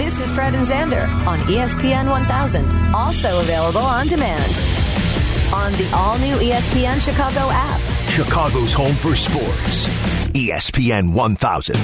[0.00, 4.40] This is Fred and Zander on ESPN 1000, also available on demand.
[5.52, 7.78] On the all new ESPN Chicago app.
[8.08, 9.88] Chicago's home for sports.
[10.28, 11.76] ESPN 1000.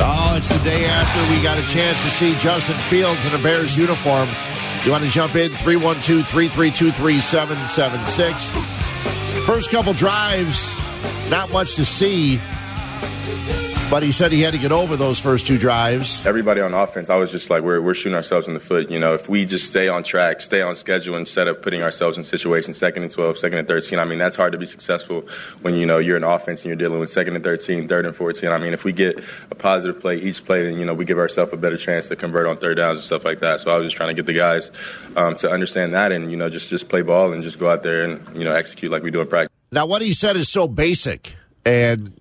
[0.00, 3.42] Oh, it's the day after we got a chance to see Justin Fields in a
[3.42, 4.26] Bears uniform.
[4.86, 5.50] You want to jump in?
[5.50, 8.52] 312 332 3776.
[9.44, 10.89] First couple drives,
[11.30, 12.40] not much to see,
[13.88, 16.24] but he said he had to get over those first two drives.
[16.26, 18.90] everybody on offense, I was just like, we're, we're shooting ourselves in the foot.
[18.90, 22.16] You know, if we just stay on track, stay on schedule instead of putting ourselves
[22.16, 25.24] in situations second and 12, second and 13, I mean, that's hard to be successful
[25.62, 28.14] when, you know, you're an offense and you're dealing with second and 13, third and
[28.14, 28.50] 14.
[28.50, 31.18] I mean, if we get a positive play each play, then, you know, we give
[31.18, 33.60] ourselves a better chance to convert on third downs and stuff like that.
[33.60, 34.70] So I was just trying to get the guys
[35.16, 37.82] um, to understand that and, you know, just, just play ball and just go out
[37.82, 39.49] there and, you know, execute like we do in practice.
[39.72, 42.18] Now, what he said is so basic, and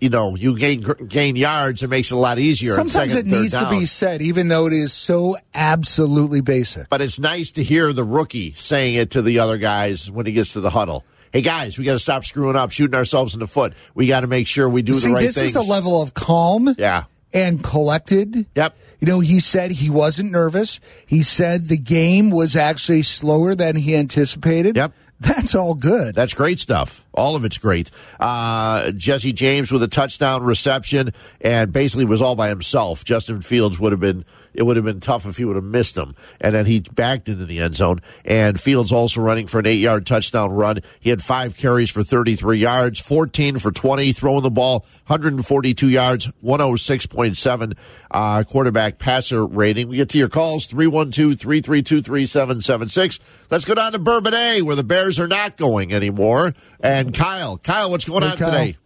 [0.00, 2.74] you know, you gain gain yards, it makes it a lot easier.
[2.74, 6.88] Sometimes second it needs to be said, even though it is so absolutely basic.
[6.90, 10.32] But it's nice to hear the rookie saying it to the other guys when he
[10.32, 11.04] gets to the huddle.
[11.32, 13.72] Hey guys, we got to stop screwing up, shooting ourselves in the foot.
[13.94, 15.50] We got to make sure we do See, the right this things.
[15.50, 17.04] is a level of calm Yeah.
[17.32, 18.46] and collected.
[18.54, 18.76] Yep.
[19.00, 20.78] You know, he said he wasn't nervous.
[21.06, 24.76] He said the game was actually slower than he anticipated.
[24.76, 24.92] Yep.
[25.24, 26.14] That's all good.
[26.14, 27.04] That's great stuff.
[27.14, 27.90] All of it's great.
[28.20, 33.04] Uh, Jesse James with a touchdown reception and basically was all by himself.
[33.04, 35.96] Justin Fields would have been, it would have been tough if he would have missed
[35.96, 36.14] him.
[36.40, 38.00] And then he backed into the end zone.
[38.24, 40.78] And Fields also running for an eight yard touchdown run.
[41.00, 46.28] He had five carries for 33 yards, 14 for 20, throwing the ball 142 yards,
[46.44, 47.76] 106.7
[48.10, 49.88] uh, quarterback passer rating.
[49.88, 53.18] We get to your calls 312 332 3776.
[53.50, 56.52] Let's go down to Bourbonnais where the Bears are not going anymore.
[56.80, 58.50] And Kyle, Kyle, what's going Hey, on Kyle.
[58.50, 58.76] today?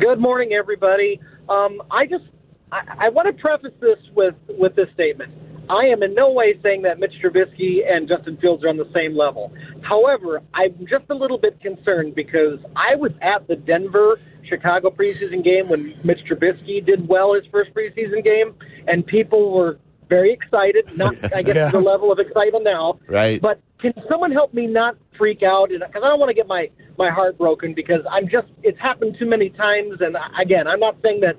[0.00, 1.20] Good morning, everybody.
[1.48, 2.24] Um, I just
[2.72, 5.32] I, I want to preface this with with this statement.
[5.68, 8.90] I am in no way saying that Mitch Trubisky and Justin Fields are on the
[8.94, 9.52] same level.
[9.82, 15.44] However, I'm just a little bit concerned because I was at the Denver Chicago preseason
[15.44, 18.54] game when Mitch Trubisky did well his first preseason game,
[18.88, 19.78] and people were
[20.08, 20.96] very excited.
[20.96, 21.70] Not, I guess, Yeah.
[21.70, 22.98] to the level of excitement now.
[23.06, 23.40] Right.
[23.40, 25.68] But can someone help me not freak out?
[25.68, 29.16] Because I don't want to get my my heart broken because I'm just it's happened
[29.20, 30.00] too many times.
[30.00, 31.36] And again, I'm not saying that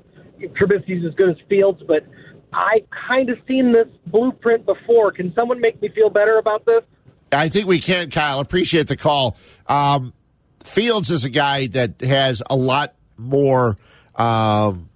[0.50, 2.06] Trubisky's as good as Fields, but
[2.54, 5.12] I kind of seen this blueprint before.
[5.12, 6.84] Can someone make me feel better about this?
[7.32, 8.40] I think we can, Kyle.
[8.40, 9.38] Appreciate the call.
[9.68, 10.14] Um,
[10.64, 13.78] Fields is a guy that has a lot more,
[14.16, 14.90] um,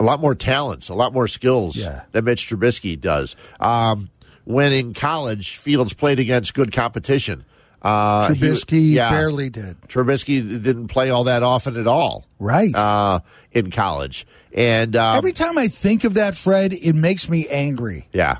[0.00, 2.02] a lot more talents, a lot more skills Yeah.
[2.12, 3.36] than Mitch Trubisky does.
[3.60, 4.08] Um,
[4.44, 7.44] when in college, Fields played against good competition.
[7.86, 9.10] Uh, he- Trubisky yeah.
[9.10, 9.80] barely did.
[9.82, 12.24] Trubisky didn't play all that often at all.
[12.40, 12.74] Right.
[12.74, 13.20] Uh,
[13.52, 14.26] in college.
[14.52, 18.08] And um, Every time I think of that, Fred, it makes me angry.
[18.12, 18.38] yeah,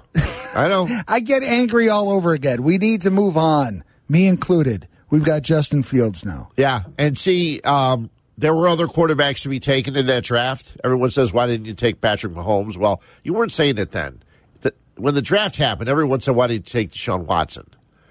[0.54, 0.88] I know.
[1.08, 2.62] I get angry all over again.
[2.62, 4.88] We need to move on, me included.
[5.10, 6.48] We've got Justin Fields now.
[6.56, 10.76] Yeah, and see, um, there were other quarterbacks to be taken in that draft.
[10.82, 14.22] Everyone says, "Why didn't you take Patrick Mahomes?" Well, you weren't saying it then.
[14.62, 17.66] The, when the draft happened, everyone said, "Why didn't you take Deshaun Watson?"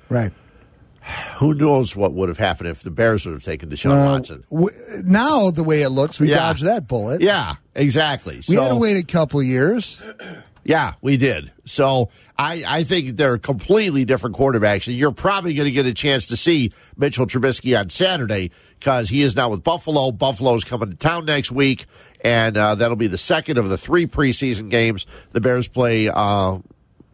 [0.10, 0.32] Right.
[1.38, 4.44] Who knows what would have happened if the Bears would have taken Deshaun Uh, Watson?
[4.52, 6.38] w- now, the way it looks, we Yeah.
[6.38, 7.22] dodged that bullet.
[7.22, 8.42] Yeah, exactly.
[8.50, 10.02] We had to wait a couple years.
[10.64, 11.52] Yeah, we did.
[11.66, 14.88] So I, I think they're completely different quarterbacks.
[14.88, 18.50] And you're probably going to get a chance to see Mitchell Trubisky on Saturday
[18.80, 20.12] because he is now with Buffalo.
[20.12, 21.86] Buffalo's coming to town next week,
[22.24, 25.06] and uh, that'll be the second of the three preseason games.
[25.34, 26.58] The Bears play uh,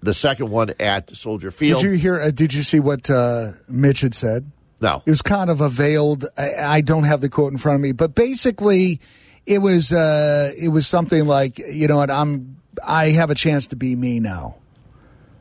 [0.02, 1.82] the second one at Soldier Field.
[1.82, 2.20] Did you hear?
[2.20, 4.52] Uh, did you see what uh, Mitch had said?
[4.82, 5.04] no.
[5.06, 6.26] It was kind of a veiled.
[6.38, 9.00] I, I don't have the quote in front of me, but basically,
[9.46, 13.68] it was uh, it was something like, you know what, I'm I have a chance
[13.68, 14.56] to be me now.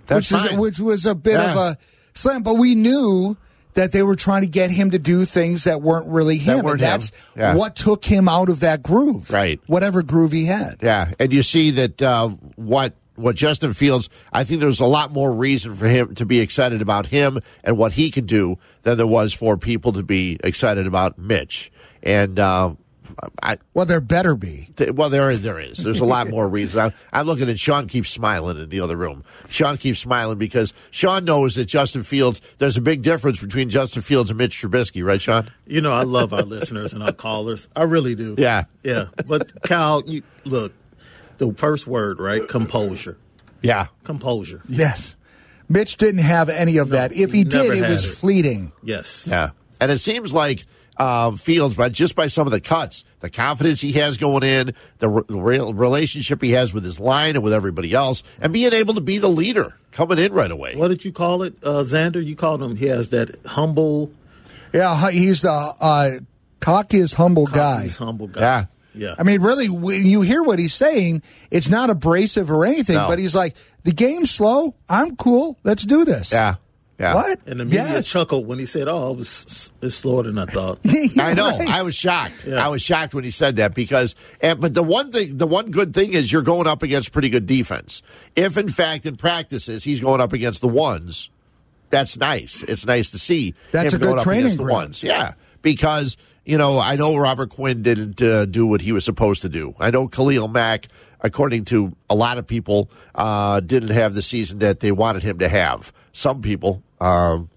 [0.07, 1.51] That's which, is, which was a bit Yeah.
[1.53, 1.79] of a
[2.15, 3.37] slam, but we knew
[3.75, 6.57] that they were trying to get him to do things that weren't really him.
[6.59, 6.91] and weren't him.
[6.91, 7.55] that's Yeah.
[7.55, 9.31] what took him out of that groove.
[9.31, 9.61] Right.
[9.69, 10.79] Whatever groove he had.
[10.83, 14.09] Yeah, and you see that uh, what what Justin Fields.
[14.33, 17.77] I think there's a lot more reason for him to be excited about him and
[17.77, 21.71] what he can do than there was for people to be excited about Mitch.
[22.03, 22.75] And uh,
[23.43, 24.69] I, Well, there better be.
[24.77, 25.79] th- well, there is, there is.
[25.79, 26.77] There's a lot more reasons.
[26.79, 29.25] I'm, I'm looking at Sean keeps smiling in the other room.
[29.49, 32.41] Sean keeps smiling because Sean knows that Justin Fields.
[32.59, 35.51] There's a big difference between Justin Fields and Mitch Trubisky, right, Sean?
[35.67, 37.69] You know, I love our listeners and our callers.
[37.77, 38.35] I really do.
[38.39, 38.65] Yeah.
[38.83, 39.07] Yeah.
[39.27, 40.73] But Cal, you look,
[41.41, 42.47] the first word, right?
[42.47, 43.19] Composure.
[43.63, 43.89] Yeah.
[44.05, 44.63] Composure.
[44.69, 45.17] Yes.
[45.69, 47.13] Mitch didn't have any of that.
[47.13, 48.09] If he did, it was it.
[48.11, 48.71] fleeting.
[48.85, 49.27] Yes.
[49.29, 49.51] Yeah.
[49.81, 50.65] And it seems like
[50.97, 54.75] uh, Fields, but just by some of the cuts, the confidence he has going in,
[54.99, 58.95] the re- relationship he has with his line and with everybody else, and being able
[58.95, 60.77] to be the leader coming in right away.
[60.77, 62.25] What did you call it, uh, Zander?
[62.25, 62.77] You called him.
[62.77, 64.11] He has that humble,
[64.75, 66.11] Yeah, he's the uh,
[66.61, 67.85] cockiest, humble guy.
[67.85, 68.41] he's humble guy.
[68.41, 68.65] Yeah.
[68.95, 69.15] Yeah.
[69.19, 73.09] I mean, really, when you hear what he's saying, it's not abrasive or anything, No.
[73.09, 74.75] but he's like, the game's slow.
[74.89, 75.57] I'm cool.
[75.65, 76.33] Let's do this.
[76.33, 76.55] Yeah.
[76.99, 77.15] Yeah.
[77.15, 77.39] What?
[77.47, 78.11] and the media Yes.
[78.11, 80.81] chuckled when he said, "Oh, it was it's slower than I thought."
[81.19, 81.57] I know.
[81.59, 81.67] Right.
[81.67, 82.45] I was shocked.
[82.47, 82.63] Yeah.
[82.63, 85.71] I was shocked when he said that because, and, but the one thing, the one
[85.71, 88.03] good thing is you're going up against pretty good defense.
[88.37, 91.31] If in fact in practices he's going up against the ones,
[91.89, 92.63] that's nice.
[92.69, 93.55] It's nice to see.
[93.73, 94.83] That's him a good going up training against the ground.
[94.89, 95.03] ones.
[95.03, 95.33] Yeah,
[95.63, 96.19] because
[96.51, 99.75] you know I know Robert Quinn didn't uh, do what he was supposed to do.
[99.79, 100.89] I know Khalil Mack,
[101.21, 105.39] according to a lot of people, uh, didn't have the season that they wanted him
[105.39, 105.93] to have.
[106.13, 106.83] Some people.
[107.01, 107.49] Um,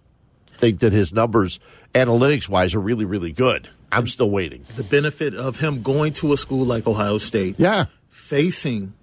[0.58, 1.60] think that his numbers,
[1.94, 3.68] analytics wise, are really, really good.
[3.92, 4.64] I'm still waiting.
[4.78, 7.86] the benefit of him going to a school like Ohio State, Yeah.
[8.10, 8.94] facing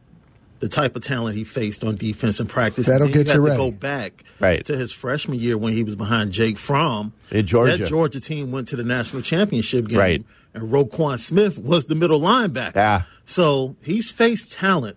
[0.60, 2.86] the type of talent he faced on defense and practice.
[2.86, 3.70] That'll and get you you have to ready.
[3.72, 4.64] go back Right.
[4.66, 7.78] to his freshman year when he was behind Jake Fromm In Georgia.
[7.78, 10.24] That Georgia team went to the national championship game, Right.
[10.54, 12.74] And Roquan Smith was the middle linebacker.
[12.76, 13.02] Yeah.
[13.26, 14.96] So he's faced talent,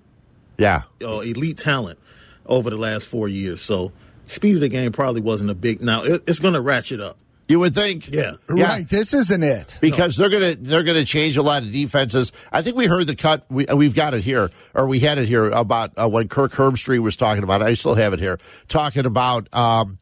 [0.57, 0.83] Yeah.
[1.03, 1.99] uh, elite talent,
[2.45, 3.61] over the last four years.
[3.61, 3.91] So
[4.25, 5.81] speed of the game probably wasn't a big.
[5.81, 7.17] Now it, it's going to ratchet up.
[7.53, 8.11] You would think.
[8.11, 8.37] Yeah.
[8.51, 8.63] Yeah.
[8.63, 8.89] Right.
[8.89, 9.77] This isn't it.
[9.79, 12.31] because they're gonna they're gonna change a lot of defenses.
[12.51, 13.45] I think we heard the cut.
[13.47, 16.97] We we've got it here, or we had it here about uh, when Kirk Herbstreit
[17.03, 17.61] was talking about.
[17.61, 17.65] It.
[17.65, 18.39] I still have it here,
[18.69, 19.99] talking about um,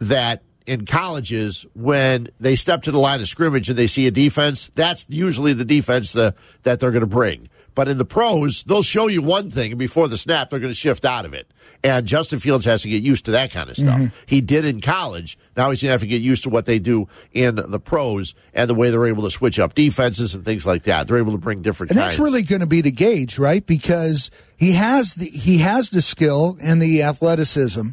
[0.00, 4.10] that in colleges when they step to the line of scrimmage and they see a
[4.10, 6.34] defense, that's usually the defense the,
[6.64, 7.48] that they're going to bring.
[7.74, 10.70] But in the pros, they'll show you one thing, and before the snap, they're going
[10.70, 11.50] to shift out of it.
[11.82, 14.24] And Justin Fields has to get used to that kind of stuff.
[14.26, 15.36] He did in college.
[15.56, 18.34] Now he's going to have to get used to what they do in the pros
[18.54, 21.08] and the way they're able to switch up defenses and things like that.
[21.08, 22.12] They're able to bring different And kinds.
[22.12, 23.64] that's really going to be the gauge, right?
[23.66, 27.88] Because he has the he has the skill and the athleticism.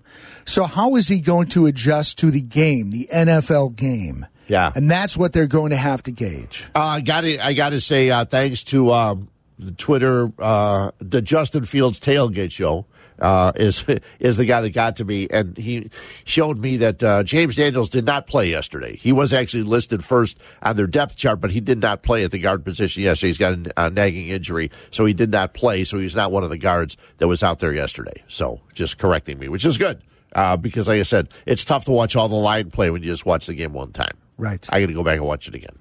[0.46, 4.26] So how is he going to adjust to the game, the NFL game?
[4.48, 4.72] Yeah.
[4.76, 6.66] And that's what they're going to have to gauge.
[6.76, 9.28] Uh, I got I got to say uh, thanks to um,
[9.62, 12.86] the Twitter uh, the Justin Fields tailgate show.
[13.20, 13.86] Uh, is
[14.20, 15.92] is the guy that got to me, and he
[16.24, 18.96] showed me that uh, James Daniels did not play yesterday.
[18.96, 22.32] He was actually listed first on their depth chart, but he did not play at
[22.32, 23.30] the guard position yesterday.
[23.30, 25.84] He's got a, a nagging injury, so he did not play.
[25.84, 28.24] So he's not one of the guards that was out there yesterday.
[28.28, 30.02] So just correcting me, which is good
[30.34, 33.10] uh, because, like I said, it's tough to watch all the line play when you
[33.10, 34.18] just watch the game one time.
[34.38, 34.66] Right.
[34.72, 35.78] I got to go back and watch it again,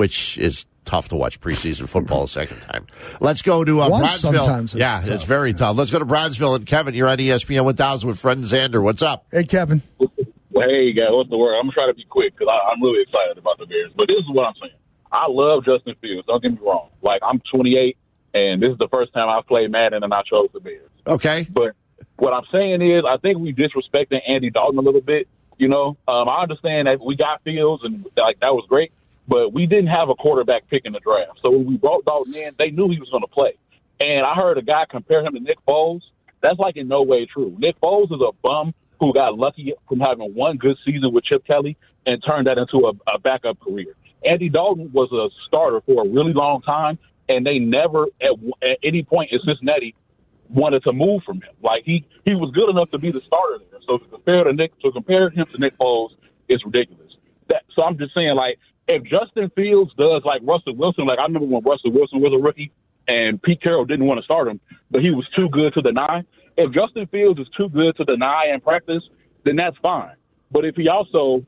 [0.00, 2.86] which is tough to watch preseason football a second time.
[3.20, 4.20] Let's go to uh, Once Bronzeville.
[4.20, 5.08] sometimes it's yeah, tough.
[5.10, 5.76] it's very tough.
[5.76, 6.94] Let's go to Bronzeville and Kevin.
[6.94, 8.82] You're on ESPN 1000 with friend Zander.
[8.82, 9.26] What's up?
[9.30, 9.82] Hey, Kevin.
[9.98, 10.08] Well,
[10.66, 11.54] hey, guys, what's the word?
[11.54, 13.92] I'm going to try to be quick because I'm really excited about the Bears.
[13.94, 14.72] But this is what I'm saying.
[15.12, 16.26] I love Justin Fields.
[16.26, 16.88] Don't get me wrong.
[17.02, 17.98] Like, I'm 28,
[18.32, 20.88] and this is the first time I've played Madden, and I chose the Bears.
[21.06, 21.46] Okay.
[21.52, 21.76] But
[22.16, 25.28] what I'm saying is, I think we disrespecting Andy Dalton a little bit.
[25.58, 28.92] You know, um, I understand that we got Fields, and like that was great,
[29.30, 31.38] but we didn't have a quarterback pick in the draft.
[31.44, 33.54] So when we brought Dalton in, they knew he was going to play.
[34.00, 36.00] And I heard a guy compare him to Nick Foles.
[36.40, 37.54] That's like in no way true.
[37.58, 41.46] Nick Foles is a bum who got lucky from having one good season with Chip
[41.46, 43.94] Kelly and turned that into a, a backup career.
[44.24, 48.30] Andy Dalton was a starter for a really long time, and they never, at,
[48.62, 49.94] at any point in Cincinnati,
[50.48, 51.54] wanted to move from him.
[51.62, 53.80] Like he he was good enough to be the starter there.
[53.86, 56.10] So to compare to Nick to compare him to Nick Foles
[56.48, 57.14] is ridiculous.
[57.48, 58.58] That so I'm just saying like
[58.90, 62.42] if Justin Fields does like Russell Wilson, like I remember when Russell Wilson was a
[62.42, 62.72] rookie
[63.06, 66.24] and Pete Carroll didn't want to start him, but he was too good to deny.
[66.56, 69.02] If Justin Fields is too good to deny in practice,
[69.44, 70.16] then that's fine.
[70.50, 71.46] But if he also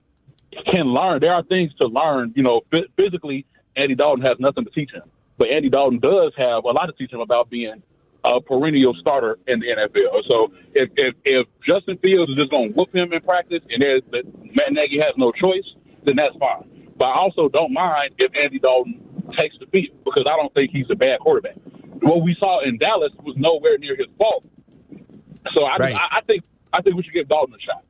[0.73, 2.33] can learn, there are things to learn.
[2.37, 2.61] You know,
[2.97, 3.45] physically,
[3.77, 5.03] Andy Dalton has nothing to teach him,
[5.37, 7.83] but Andy Dalton does have a lot to teach him about being
[8.25, 10.23] a perennial starter in the NFL.
[10.31, 13.83] So if if, if Justin Fields is just going to whoop him in practice, and
[13.83, 15.67] there's Matt Nagy has no choice,
[16.05, 16.72] then that's fine.
[16.97, 19.01] But I also don't mind if Andy Dalton
[19.39, 21.57] takes the field because I don't think he's a bad quarterback.
[22.01, 24.45] What we saw in Dallas was nowhere near his fault.
[25.57, 25.95] So I, Right.
[25.95, 27.85] I, I think I think we should give Dalton a shot.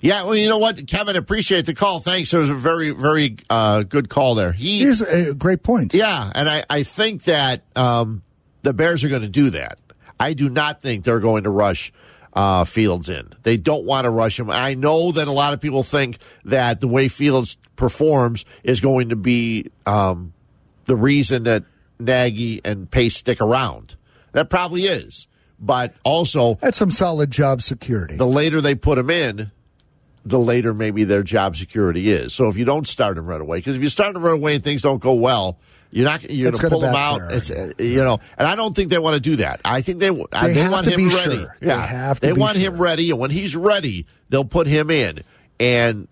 [0.00, 2.00] Yeah, well, you know what, Kevin, appreciate the call.
[2.00, 2.34] Thanks.
[2.34, 4.50] It was a very, very uh, good call there.
[4.50, 5.94] He, Here's a great point.
[5.94, 8.22] Yeah, and I, I think that um,
[8.62, 9.78] the Bears are going to do that.
[10.18, 11.92] I do not think they're going to rush
[12.34, 13.32] uh, Fields in.
[13.42, 14.50] They don't want to rush him.
[14.50, 19.10] I know that a lot of people think that the way Fields performs is going
[19.10, 20.32] to be um,
[20.84, 21.64] the reason that
[21.98, 23.96] Nagy and Pace stick around.
[24.32, 25.28] That probably is.
[25.58, 28.16] But also, That's some solid job security.
[28.16, 29.52] the later they put him in,
[30.24, 32.32] the later maybe their job security is.
[32.34, 34.54] So if you don't start him right away, because if you start him right away
[34.54, 35.58] and things don't go well,
[35.90, 37.18] you're not you're going to pull him out.
[37.20, 37.36] backfire.
[37.36, 39.60] It's uh, you know, and I don't think they want to do that.
[39.64, 41.36] I think they uh, They they, want him ready.
[41.36, 41.56] sure.
[41.60, 44.66] They Yeah, have to they be want him ready, and when he's ready, they'll put
[44.66, 45.18] him in
[45.60, 46.08] and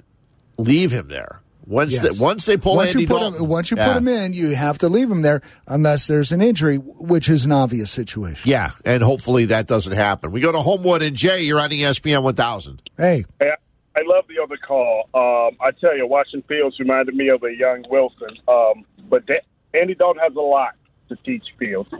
[0.58, 1.40] leave him there.
[1.66, 2.02] Once Yes.
[2.02, 3.86] they, once they pull once Andy you put Dalton, him, once you yeah.
[3.92, 7.44] put him in, you have to leave him there unless there's an injury, which is
[7.44, 8.50] an obvious situation.
[8.50, 10.32] Yeah, and hopefully that doesn't happen.
[10.32, 11.42] We go to Homewood and Jay.
[11.42, 12.82] You're on ESPN 1000.
[12.96, 13.52] Hey, Hey,
[14.00, 15.10] I love the other call.
[15.14, 18.30] Um, I tell you, watching Fields reminded me of a young Wilson.
[18.48, 19.42] Um, but da-
[19.78, 20.74] Andy Dalton has a lot
[21.10, 21.90] to teach Fields.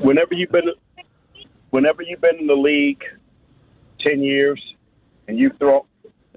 [0.00, 0.70] Whenever you've been,
[1.70, 3.02] whenever you've been in the league
[4.00, 4.62] ten years,
[5.28, 5.82] and you've thrown,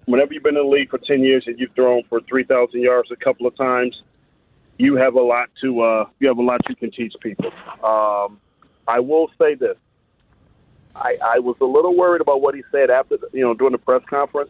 [0.05, 2.81] whenever you've been in the league for ten years and you've thrown for three thousand
[2.81, 4.01] yards a couple of times,
[4.77, 7.53] you have a lot to uh, you have a lot you can teach people.
[7.81, 8.41] Um,
[8.89, 9.77] I will say this.
[10.98, 13.72] I, I was a little worried about what he said after, the, you know, during
[13.72, 14.50] the press conference.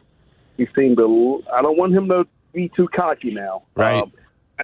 [0.56, 1.44] He seemed to.
[1.54, 3.63] I don't want him to be too cocky now.
[3.75, 4.01] Right.
[4.01, 4.12] Um,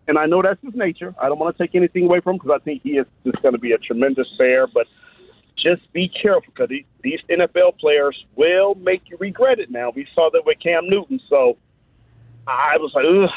[0.08, 1.14] and I know that's his nature.
[1.22, 3.42] I don't want to take anything away from him because I think he is just
[3.44, 4.66] going to be a tremendous player.
[4.74, 4.88] But
[5.56, 9.70] just be careful because these, these NFL players will make you regret it.
[9.70, 11.58] Now we saw that with Cam Newton, so
[12.48, 13.30] I was like, ugh.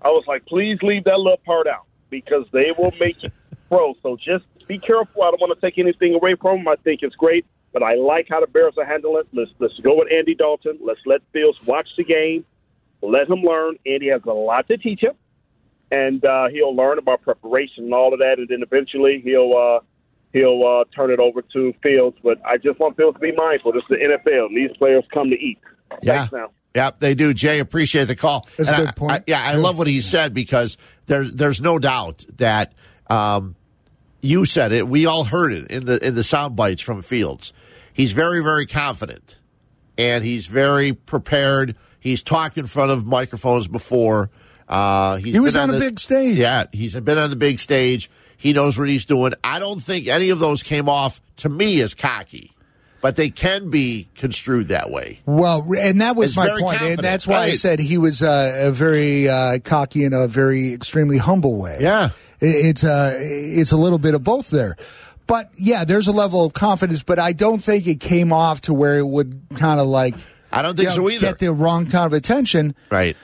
[0.00, 3.30] I was like, please leave that little part out because they will make you
[3.68, 3.94] pro.
[4.02, 5.22] So just be careful.
[5.22, 6.68] I don't want to take anything away from him.
[6.68, 9.28] I think it's great, but I like how the Bears are handling it.
[9.32, 10.78] Let's let's go with Andy Dalton.
[10.82, 12.44] Let's let Fields watch the game.
[13.02, 13.76] Let him learn.
[13.86, 15.14] Andy has a lot to teach him,
[15.90, 18.38] and uh, he'll learn about preparation and all of that.
[18.38, 19.80] And then eventually he'll uh,
[20.32, 22.16] he'll uh, turn it over to Fields.
[22.22, 23.72] But I just want Fields to be mindful.
[23.72, 24.46] This is the NFL.
[24.46, 25.58] And these players come to eat.
[26.02, 26.18] Yeah.
[26.18, 26.50] Thanks now.
[26.74, 27.32] Yep, they do.
[27.34, 28.46] Jay, appreciate the call.
[28.56, 29.12] That's a good I- point.
[29.12, 32.72] I- yeah, I love what he said because there's there's no doubt that
[33.08, 33.56] um,
[34.20, 34.88] you said it.
[34.88, 37.52] We all heard it in the in the sound bites from Fields.
[37.92, 39.36] He's very very confident,
[39.96, 41.76] and he's very prepared.
[42.00, 44.30] He's talked in front of microphones before.
[44.68, 46.36] Uh, he's He was been on a the- big stage.
[46.36, 48.10] Yeah, he's been on the big stage.
[48.36, 49.32] He knows what he's doing.
[49.42, 52.52] I don't think any of those came off to me as cocky,
[53.00, 55.20] but they can be construed that way.
[55.26, 58.66] Well, and that was It's my point, and that's why I said he was uh,
[58.66, 61.78] a very uh, cocky in a very extremely humble way.
[61.80, 62.10] Yeah.
[62.40, 64.76] It- it's uh, it's a little bit of both there,
[65.26, 68.74] but yeah, there's a level of confidence, but I don't think it came off to
[68.74, 70.14] where it would kind of like
[70.52, 71.26] I don't think you know, so either.
[71.26, 72.74] get the wrong kind of attention.
[72.90, 73.16] Right.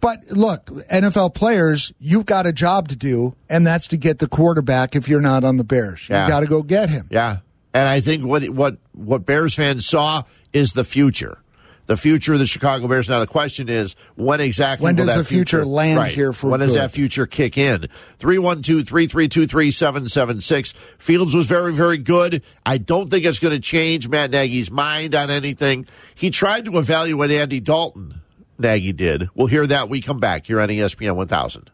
[0.00, 4.28] But look, NFL players, you've got a job to do, and that's to get the
[4.28, 6.06] quarterback if you're not on the Bears.
[6.08, 6.24] Yeah.
[6.26, 7.08] You got to go get him.
[7.10, 7.38] Yeah,
[7.74, 10.22] and I think what what what Bears fans saw
[10.52, 11.38] is the future,
[11.86, 13.08] the future of the Chicago Bears.
[13.08, 16.32] Now the question is, when exactly When will does that the future land right, here
[16.32, 16.80] for when does good?
[16.82, 17.86] that future kick in?
[18.18, 20.74] 312-332-3776.
[20.98, 22.42] Fields was very very good.
[22.64, 25.86] I don't think it's going to change Matt Nagy's mind on anything.
[26.14, 28.20] He tried to evaluate Andy Dalton.
[28.58, 29.28] Nagy did.
[29.34, 29.82] We'll hear that.
[29.84, 31.70] when We come back here on ESPN 1000.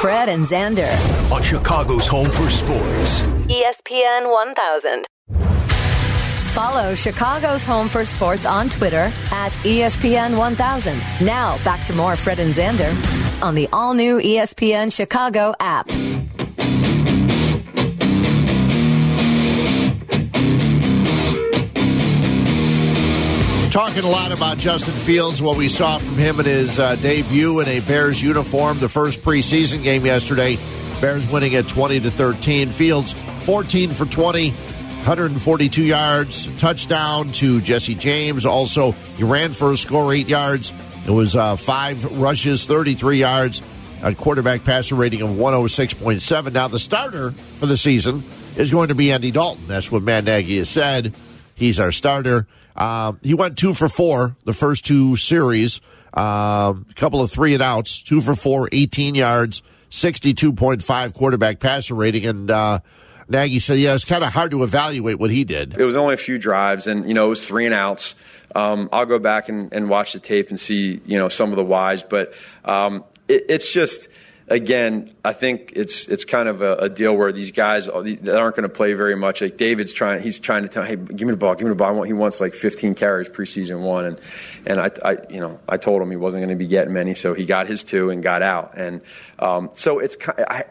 [0.00, 1.32] Fred and Zander.
[1.32, 3.22] on Chicago's home for sports.
[3.48, 5.06] ESPN 1000.
[6.56, 10.98] Follow Chicago's Home for Sports on Twitter at ESPN 1000.
[11.20, 15.86] Now, back to more Fred and Zander on the all new ESPN Chicago app.
[23.70, 27.60] Talking a lot about Justin Fields, what we saw from him in his uh, debut
[27.60, 30.56] in a Bears uniform, the first preseason game yesterday.
[31.02, 32.70] Bears winning at 20 to 13.
[32.70, 34.54] Fields 14 for 20,
[35.06, 38.44] 142 yards, touchdown to Jesse James.
[38.44, 40.72] Also, he ran for a score, eight yards.
[41.06, 43.62] It was uh, five rushes, 33 yards,
[44.02, 46.52] a quarterback passer rating of 106.7.
[46.52, 48.24] Now, the starter for the season
[48.56, 49.68] is going to be Andy Dalton.
[49.68, 51.14] That's what Matt Nagy has said.
[51.54, 52.48] He's our starter.
[52.74, 55.80] Um, he went two for four the first two series.
[56.14, 61.94] Um, a couple of three and outs, two for four, 18 yards, 62.5 quarterback passer
[61.94, 62.26] rating.
[62.26, 62.80] And uh,
[63.28, 65.76] Nagy said, yeah, it's kind of hard to evaluate what he did.
[65.78, 68.14] It was only a few drives, and you know it was three and outs.
[68.54, 71.56] Um, I'll go back and, and watch the tape and see you know some of
[71.56, 72.32] the whys, but
[72.64, 74.08] um, it, it's just
[74.48, 78.38] again, I think it's it's kind of a, a deal where these guys uh, that
[78.38, 79.40] aren't going to play very much.
[79.40, 81.74] Like David's trying, he's trying to tell, hey, give me the ball, give me the
[81.74, 81.94] ball.
[81.94, 84.20] Want, he wants like 15 carries preseason one, and
[84.64, 87.14] and I, I you know I told him he wasn't going to be getting many,
[87.14, 89.00] so he got his two and got out, and
[89.38, 90.16] um, so it's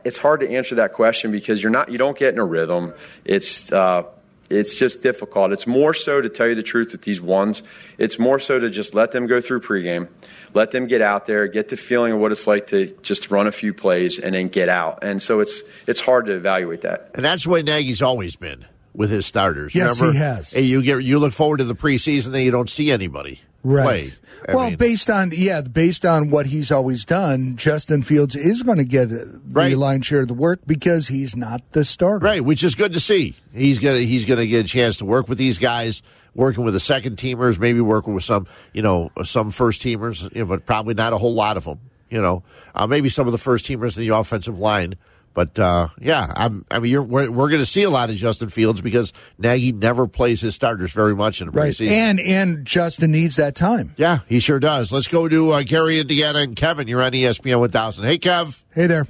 [0.03, 2.93] it's hard to answer that question because you're not you don't get in a rhythm.
[3.25, 4.03] It's uh,
[4.49, 5.51] it's just difficult.
[5.51, 7.63] It's more so to tell you the truth with these ones.
[7.97, 10.07] It's more so to just let them go through pregame,
[10.53, 13.47] let them get out there, get the feeling of what it's like to just run
[13.47, 14.99] a few plays and then get out.
[15.03, 17.11] And so it's it's hard to evaluate that.
[17.13, 19.75] And that's the way Nagy's always been with his starters.
[19.75, 20.19] Yes, Remember?
[20.19, 20.53] he has.
[20.53, 23.41] Hey, you get you look forward to the preseason, and you don't see anybody.
[23.65, 24.15] Right.
[24.47, 28.77] well, mean, based on yeah, based on what he's always done, Justin Fields is going
[28.77, 29.75] to get the Right.
[29.75, 32.23] line share of the work because he's not the starter.
[32.23, 33.35] Right, which is good to see.
[33.53, 36.03] He's gonna he's gonna get a chance to work with these guys,
[36.35, 40.41] working with the second teamers, maybe working with some you know some first teamers, you
[40.41, 41.79] know, but probably not a whole lot of them.
[42.11, 42.43] You know,
[42.75, 44.93] uh, maybe some of the first teamers in the offensive line.
[45.35, 48.15] But uh, yeah, I'm, I mean, you're, we're, we're going to see a lot of
[48.15, 51.71] Justin Fields because Nagy never plays his starters very much in the Right.
[51.73, 51.89] preseason.
[51.91, 53.93] And and Justin needs that time.
[53.97, 54.91] yeah, he sure does.
[54.91, 56.87] Let's go to uh, Gary, Indiana, and Kevin.
[56.87, 58.03] You're on ESPN 1000.
[58.05, 58.63] Hey, Kev.
[58.73, 59.05] Hey there.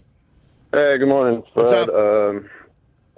[0.74, 1.62] Hey, good morning, Fred.
[1.64, 1.90] What's up?
[1.90, 2.50] Um,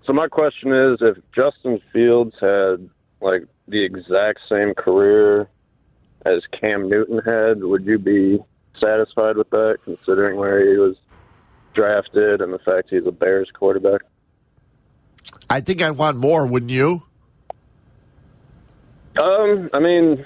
[0.06, 2.90] so my question is, if Justin Fields had
[3.22, 5.48] like the exact same career
[6.26, 8.38] as Cam Newton had, would you be
[8.82, 10.98] satisfied with that, considering where he was
[11.78, 14.02] drafted and the fact he's a Bears quarterback?
[15.50, 17.04] I think I'd want more, wouldn't you?
[19.22, 20.26] Um, I mean,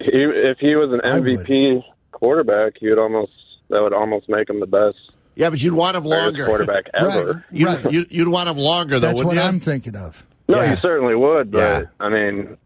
[0.00, 1.82] he, if he was an MVP
[2.12, 3.32] quarterback, you'd almost
[3.70, 4.96] that would almost make him the best
[5.34, 6.46] Yeah, but you'd want him longer.
[6.46, 7.32] quarterback ever.
[7.32, 7.42] Right.
[7.52, 7.92] You, right.
[7.92, 9.48] you, you'd want him longer, though, That's wouldn't what you?
[9.48, 10.24] I'm thinking of.
[10.48, 10.70] No, Yeah.
[10.70, 11.82] you certainly would, but Yeah.
[12.00, 12.56] I mean,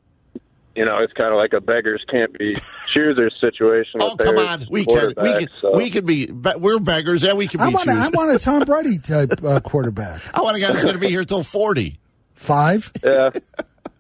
[0.74, 4.00] you know, it's kind of like a beggars can't be choosers situation.
[4.02, 6.78] Oh with come on, we can we quarterbacks, can so- we can be be- we're
[6.78, 9.60] beggars and we can be I want a, I want a Tom Brady type uh,
[9.60, 10.22] quarterback.
[10.34, 11.98] I want a guy who's going to be here till forty.
[12.34, 12.90] Five.
[13.04, 13.30] yeah.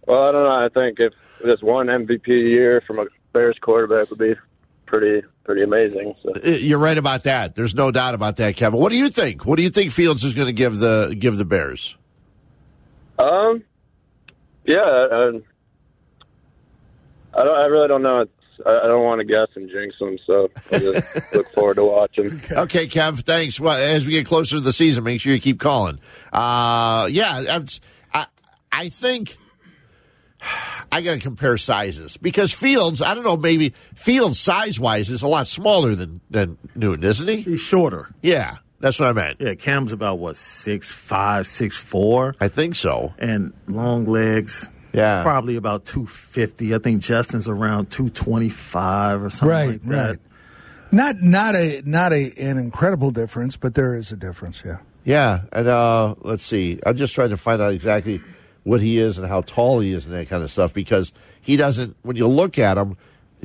[0.06, 0.64] Well, I don't know.
[0.64, 1.12] I think if
[1.44, 4.34] just one MVP a year from a Bears quarterback would be
[4.86, 6.14] pretty pretty amazing.
[6.22, 6.32] So.
[6.34, 7.54] Uh, You're right about that.
[7.54, 8.80] There's no doubt about that, Kevin.
[8.80, 9.46] What do you think?
[9.46, 11.96] What do you think Fields is going to give the give the Bears?
[13.18, 13.62] Um,
[14.64, 15.40] yeah, I,
[17.34, 17.56] I don't.
[17.58, 18.20] I really don't know.
[18.20, 18.32] It's,
[18.66, 21.84] I I don't want to guess and jinx them, so I just look forward to
[21.84, 22.40] watching.
[22.50, 23.20] Okay, Kev.
[23.22, 23.58] Thanks.
[23.58, 25.98] Well, as we get closer to the season, make sure you keep calling.
[26.32, 27.66] Uh, yeah, I'm-
[28.12, 28.26] I
[28.70, 29.36] I think
[30.92, 33.00] I got to compare sizes because Fields.
[33.00, 33.36] I don't know.
[33.36, 37.36] Maybe Fields size wise is a lot smaller than than Newton, isn't he?
[37.42, 38.08] He's shorter.
[38.20, 39.40] Yeah, that's what I meant.
[39.40, 43.14] Yeah, Cam's about what six five, six four, I think so.
[43.18, 44.68] and long legs.
[44.92, 45.22] Yeah.
[45.22, 46.74] probably about two fifty.
[46.74, 50.08] I think Justin's around two twenty five or something Right, like that.
[50.10, 50.18] right.
[50.90, 54.62] Not not a not a an incredible difference, but there is a difference.
[54.64, 54.78] Yeah.
[55.04, 56.78] Yeah, and uh, let's see.
[56.86, 58.20] I'm just trying to find out exactly
[58.62, 61.56] what he is and how tall he is and that kind of stuff because he
[61.56, 61.96] doesn't.
[62.02, 62.96] When you look at him,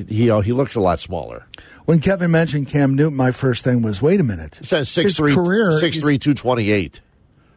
[0.08, 1.48] he uh, he looks a lot smaller.
[1.86, 4.60] When Kevin mentioned Cam Newton, my first thing was, wait a minute.
[4.60, 7.02] It says His 6'3", career is- 6'3", 228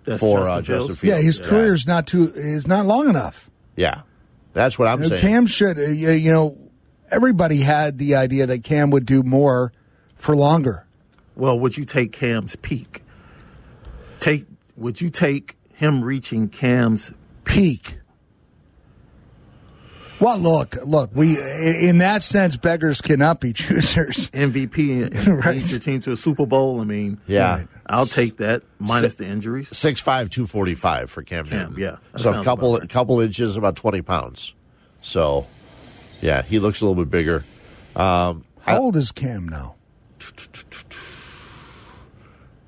[0.05, 1.01] That's for Justin uh, Justin Fields?
[1.01, 1.03] Fields.
[1.03, 1.23] Yeah,
[1.67, 3.50] his is not too is not long enough.
[3.81, 4.03] Yeah,
[4.53, 5.23] that's what I'm You know, saying.
[5.23, 6.59] Cam should, uh, you you know,
[7.11, 9.73] everybody had the idea that Cam would do more
[10.17, 10.87] for longer.
[11.35, 13.03] Well, would you take Cam's peak?
[14.21, 14.45] Take
[14.77, 17.11] would you take him reaching Cam's
[17.45, 18.00] Peak.
[20.21, 21.39] Well, look, look, we
[21.89, 24.29] in that sense, beggars cannot be choosers.
[24.31, 25.57] MVP and Right.
[25.57, 26.81] lead your team to a Super Bowl?
[26.81, 27.65] I mean, Yeah.
[27.87, 29.75] I'll take that minus the injuries.
[29.77, 31.83] Six five two forty five for Cam, Cam, Newton.
[31.83, 31.97] yeah.
[32.17, 32.91] So a couple about right.
[32.91, 34.55] couple inches, about twenty pounds.
[35.03, 35.47] So,
[36.21, 37.45] yeah, he looks a little bit bigger.
[37.97, 39.75] Um, How old is Cam now?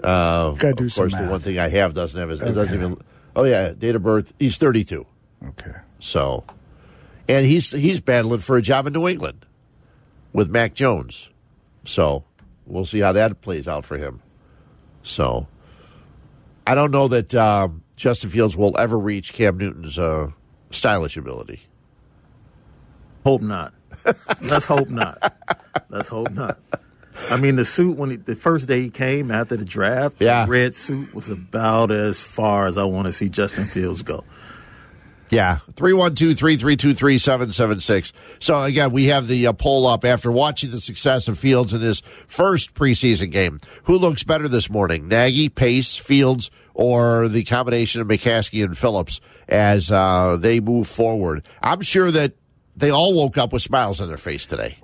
[0.02, 2.42] uh, Gotta do of some course, the one thing I have doesn't have his.
[2.42, 2.96] It doesn't even.
[3.36, 4.32] Oh yeah, date of birth.
[4.38, 5.06] He's thirty two.
[5.46, 5.72] Okay.
[6.00, 6.42] So,
[7.28, 9.46] and he's he's battling for a job in New England
[10.32, 11.30] with Mac Jones.
[11.84, 12.24] So
[12.66, 14.20] we'll see how that plays out for him.
[15.02, 15.46] So
[16.66, 20.30] I don't know that um, Justin Fields will ever reach Cam Newton's uh,
[20.70, 21.60] stylish ability.
[23.24, 23.72] Hope not.
[24.42, 25.34] Let's hope not.
[25.88, 26.58] Let's hope not.
[27.30, 30.44] I mean, the suit when he, the first day he came after the draft, Yeah.
[30.46, 34.24] the red suit was about as far as I want to see Justin Fields go.
[35.32, 38.12] Yeah, 312 332 3776.
[38.38, 41.80] So, again, we have the uh, poll up after watching the success of Fields in
[41.80, 43.58] his first preseason game.
[43.84, 49.22] Who looks better this morning, Nagy, Pace, Fields, or the combination of McCaskey and Phillips
[49.48, 51.46] as uh, they move forward?
[51.62, 52.34] I'm sure that
[52.76, 54.76] they all woke up with smiles on their face today.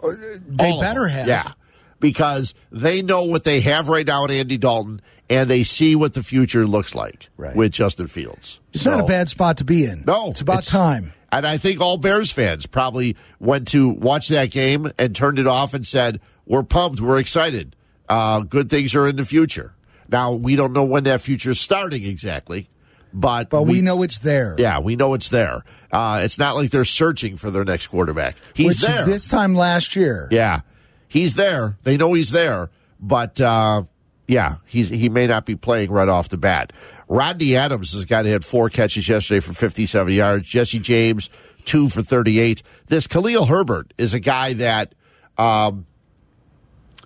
[0.46, 1.28] They All better have.
[1.28, 1.52] Yeah.
[2.00, 6.14] Because they know what they have right now in Andy Dalton, and they see what
[6.14, 7.54] the future looks like Right.
[7.56, 8.60] with Justin Fields.
[8.72, 10.04] It's not a bad spot to be in.
[10.06, 11.12] no, it's about time.
[11.30, 15.46] And I think all Bears fans probably went to watch that game and turned it
[15.46, 17.76] off and said, "We're pumped, we're excited.
[18.08, 19.74] Uh, good things are in the future."
[20.10, 22.70] Now we don't know when that future is starting exactly,
[23.12, 24.56] but But we, know it's there.
[24.58, 25.64] yeah, we know it's there.
[25.92, 28.36] Uh, it's not like they're searching for their next quarterback.
[28.54, 29.04] He's Which there.
[29.04, 30.28] this time last year.
[30.30, 30.60] Yeah,
[31.08, 31.76] he's there.
[31.82, 33.82] They know he's there, but uh,
[34.28, 36.72] yeah, he's he may not be playing right off the bat.
[37.08, 40.46] Rodney Adams has got to hit four catches yesterday for 57 yards.
[40.48, 41.30] Jesse James
[41.64, 42.62] two for 38.
[42.86, 44.94] This Khalil Herbert is a guy that
[45.36, 45.86] Um,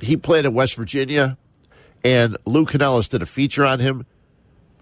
[0.01, 1.37] he played at West Virginia,
[2.03, 4.05] and Lou Canellis did a feature on him.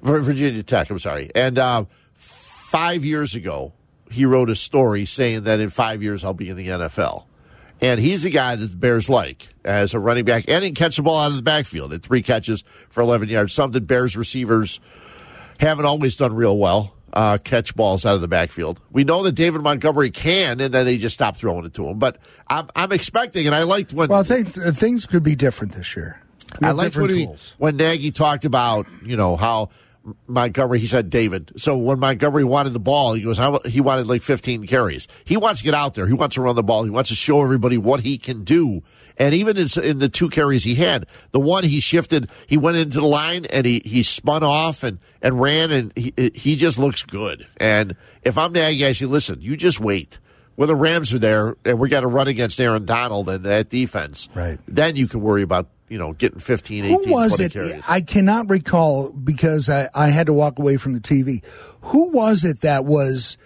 [0.03, 1.31] Vir- Virginia Tech, I'm sorry.
[1.35, 3.73] And uh, five years ago,
[4.11, 7.25] he wrote a story saying that in five years I'll be in the NFL.
[7.83, 10.75] And he's a guy that the Bears like as a running back, and he can
[10.75, 13.53] catch the ball out of the backfield at three catches for 11 yards.
[13.53, 14.81] Something Bears receivers
[15.59, 16.95] haven't always done real well.
[17.13, 18.81] Uh, catch balls out of the backfield.
[18.93, 21.99] We know that David Montgomery can, and then they just stopped throwing it to him.
[21.99, 25.73] But I'm, I'm expecting, and I liked when Well, things uh, things could be different
[25.73, 26.23] this year.
[26.63, 29.71] I liked when, he, when Nagy talked about, you know, how
[30.27, 31.53] Montgomery, he said David.
[31.57, 35.07] So when Montgomery wanted the ball, he goes, how, he wanted like 15 carries.
[35.25, 36.07] He wants to get out there.
[36.07, 36.85] He wants to run the ball.
[36.85, 38.83] He wants to show everybody what he can do.
[39.19, 42.79] And even in, in the two carries he had, the one he shifted, he went
[42.79, 46.79] into the line and he, he spun off and, and ran and he, he just
[46.79, 47.47] looks good.
[47.59, 50.19] And if I'm Nagy, I say, listen, you just wait.
[50.57, 53.69] When the Rams are there and we got to run against Aaron Donald and that
[53.71, 54.59] defense, Right.
[54.69, 57.53] then you can worry about, you know, getting 15, 18, Who was 20 it?
[57.53, 57.85] carries.
[57.89, 61.43] I cannot recall because I, I had to walk away from the TV.
[61.83, 63.37] Who was it that was?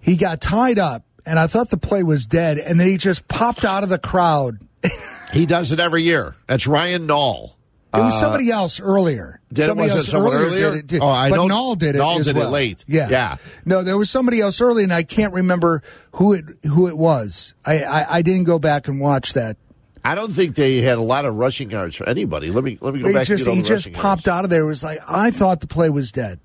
[0.00, 3.28] He got tied up, and I thought the play was dead, and then he just
[3.28, 4.58] popped out of the crowd.
[5.32, 6.34] He does it every year.
[6.48, 7.52] That's Ryan Nall.
[7.94, 9.40] It was Uh, somebody else earlier.
[9.52, 10.72] Did it- somebody was it else someone earlier?
[10.82, 10.98] Did it.
[11.00, 12.00] Oh, I but know- Nall did it.
[12.00, 12.82] Nall did it late.
[12.88, 13.36] Yeah, Yeah.
[13.64, 15.82] No, there was somebody else early, and I can't remember
[16.14, 17.54] who it who it was.
[17.64, 19.56] I, I, I didn't go back and watch that.
[20.04, 22.50] I don't think they had a lot of rushing yards for anybody.
[22.50, 24.62] Let me let me go He back just he just popped out of there.
[24.62, 26.28] It was like I thought the play was dead.
[26.28, 26.40] yards.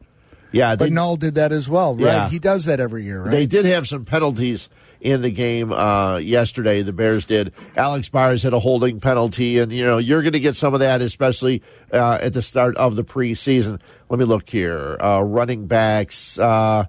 [0.52, 2.06] Yeah, But they, Nall did that as well, right?
[2.06, 2.30] Yeah.
[2.30, 3.32] He does that every year, right?
[3.32, 4.70] they did have some penalties
[5.02, 6.82] in the game uh, yesterday.
[6.82, 7.52] The Bears did.
[7.76, 10.80] Alex Myers had a holding penalty, and you know you're going to get some of
[10.80, 13.82] that, especially uh, at the start of the preseason.
[14.10, 14.98] Let me look here.
[15.00, 16.39] Uh, running backs.
[16.39, 16.86] Uh,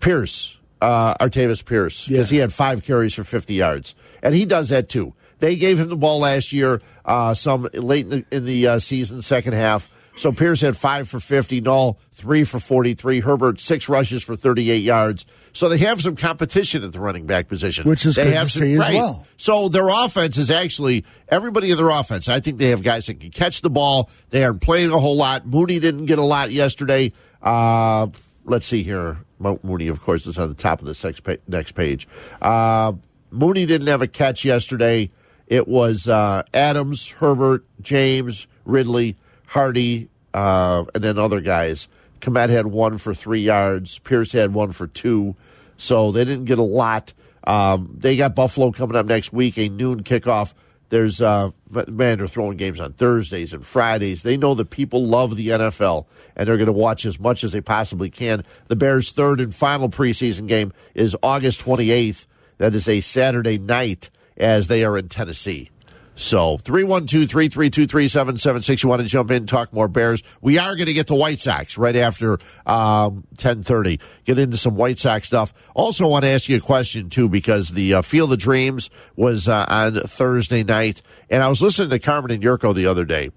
[0.00, 3.94] Pierce, uh, Artavis Pierce, because he had five carries for 50 yards.
[4.22, 5.14] And he does that too.
[5.42, 8.78] They gave him the ball last year, uh, some late in the, in the uh,
[8.78, 9.90] season, second half.
[10.14, 14.76] So Pierce had five for 50, Nall three for 43, Herbert six rushes for 38
[14.76, 15.26] yards.
[15.52, 17.88] So they have some competition at the running back position.
[17.88, 18.94] Which is they good have to some, see as right.
[18.94, 19.26] well.
[19.36, 22.28] So their offense is actually everybody in their offense.
[22.28, 24.10] I think they have guys that can catch the ball.
[24.30, 25.44] They aren't playing a whole lot.
[25.44, 27.10] Mooney didn't get a lot yesterday.
[27.42, 28.06] Uh,
[28.44, 29.16] let's see here.
[29.40, 32.06] Mo- Mooney, of course, is on the top of the next next page.
[32.40, 32.92] Uh,
[33.32, 35.10] Mooney didn't have a catch yesterday.
[35.46, 41.88] It was uh, Adams, Herbert, James, Ridley, Hardy, uh, and then other guys.
[42.20, 43.98] Kmet had one for three yards.
[43.98, 45.34] Pierce had one for two.
[45.76, 47.12] So they didn't get a lot.
[47.44, 50.54] Um, they got Buffalo coming up next week, a noon kickoff.
[50.90, 54.22] There's uh, man, they're throwing games on Thursdays and Fridays.
[54.22, 56.04] They know that people love the NFL,
[56.36, 58.44] and they're going to watch as much as they possibly can.
[58.68, 62.26] The Bears' third and final preseason game is August 28th.
[62.58, 65.70] That is a Saturday night as they are in Tennessee.
[66.14, 68.82] So 312 332 3776.
[68.82, 70.22] You want to jump in, talk more Bears.
[70.42, 72.34] We are going to get to White Sox right after
[72.66, 73.98] um, 1030.
[74.24, 75.54] Get into some White Sox stuff.
[75.74, 79.48] Also want to ask you a question, too, because the uh, Field of Dreams was
[79.48, 81.00] uh, on Thursday night.
[81.30, 83.30] And I was listening to Carmen and Jurko the other day.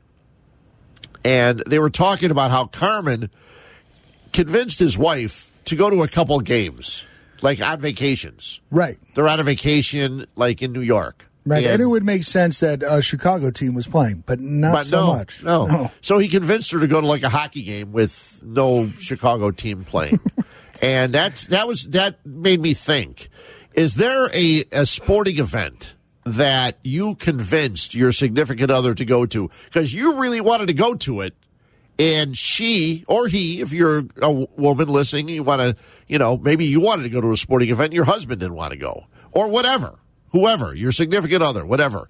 [1.24, 3.30] And they were talking about how Carmen
[4.34, 7.06] convinced his wife to go to a couple games,
[7.42, 8.62] like on vacations.
[8.72, 8.98] right.
[9.14, 11.30] They're on a vacation, like in New York.
[11.48, 14.74] Right, and, And- it would make sense that a Chicago team was playing, but not
[14.74, 15.44] but so no, much.
[15.44, 15.92] No.
[16.02, 19.84] So he convinced her to go to like a hockey game with no Chicago team
[19.84, 20.20] playing,
[20.82, 23.30] and that's that was that made me think:
[23.76, 25.94] Is there a a sporting event
[26.26, 30.96] that you convinced your significant other to go to because you really wanted to go
[30.96, 31.36] to it?
[31.98, 35.76] And she or he, if you're a woman listening, you want to,
[36.08, 38.72] you know, maybe you wanted to go to a sporting event, your husband didn't want
[38.72, 42.10] to go, or whatever, whoever, your significant other, whatever.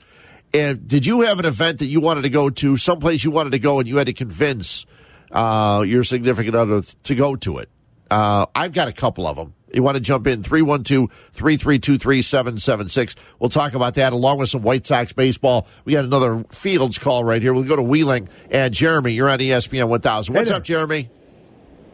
[0.53, 3.51] And did you have an event that you wanted to go to, someplace you wanted
[3.51, 4.85] to go, and you had to convince
[5.31, 7.69] uh, your significant other to go to it?
[8.09, 9.53] Uh, I've got a couple of them.
[9.75, 13.15] You want to jump in 312 332 3776.
[13.39, 15.67] We'll talk about that along with some White Sox baseball.
[15.83, 17.53] We got another Fields call right here.
[17.53, 18.29] We'll go to Wheeling.
[18.49, 20.33] And Jeremy, you're on ESPN 1000.
[20.33, 20.57] What's there.
[20.57, 21.09] up, Jeremy?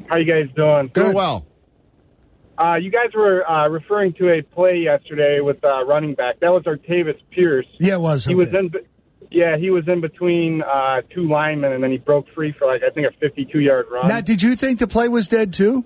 [0.07, 0.89] How you guys doing?
[0.89, 1.47] Doing well.
[2.57, 6.39] Uh, you guys were uh, referring to a play yesterday with uh, running back.
[6.41, 7.65] That was Artavis Pierce.
[7.79, 8.25] Yeah, it was.
[8.25, 8.71] He was in.
[9.31, 12.83] Yeah, he was in between uh, two linemen, and then he broke free for like
[12.83, 14.07] I think a 52 yard run.
[14.07, 15.85] Now, did you think the play was dead too?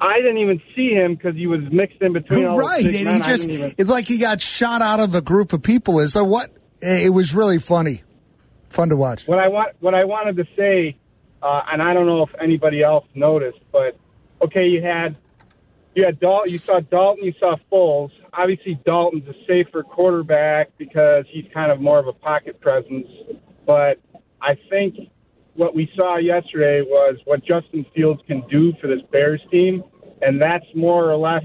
[0.00, 3.18] I didn't even see him because he was mixed in between all right, and he
[3.20, 5.98] just even- it's like he got shot out of a group of people.
[5.98, 6.50] Is so what?
[6.80, 8.02] It was really funny,
[8.68, 9.26] fun to watch.
[9.26, 10.96] what I want, what I wanted to say,
[11.42, 13.96] uh, and I don't know if anybody else noticed, but
[14.40, 15.16] okay, you had
[15.96, 18.10] you had Dalton, you saw Dalton, you saw Foles.
[18.32, 23.08] obviously Dalton's a safer quarterback because he's kind of more of a pocket presence.
[23.66, 23.98] But
[24.40, 25.10] I think
[25.58, 29.82] what we saw yesterday was what Justin Fields can do for this Bears team,
[30.22, 31.42] and that's more or less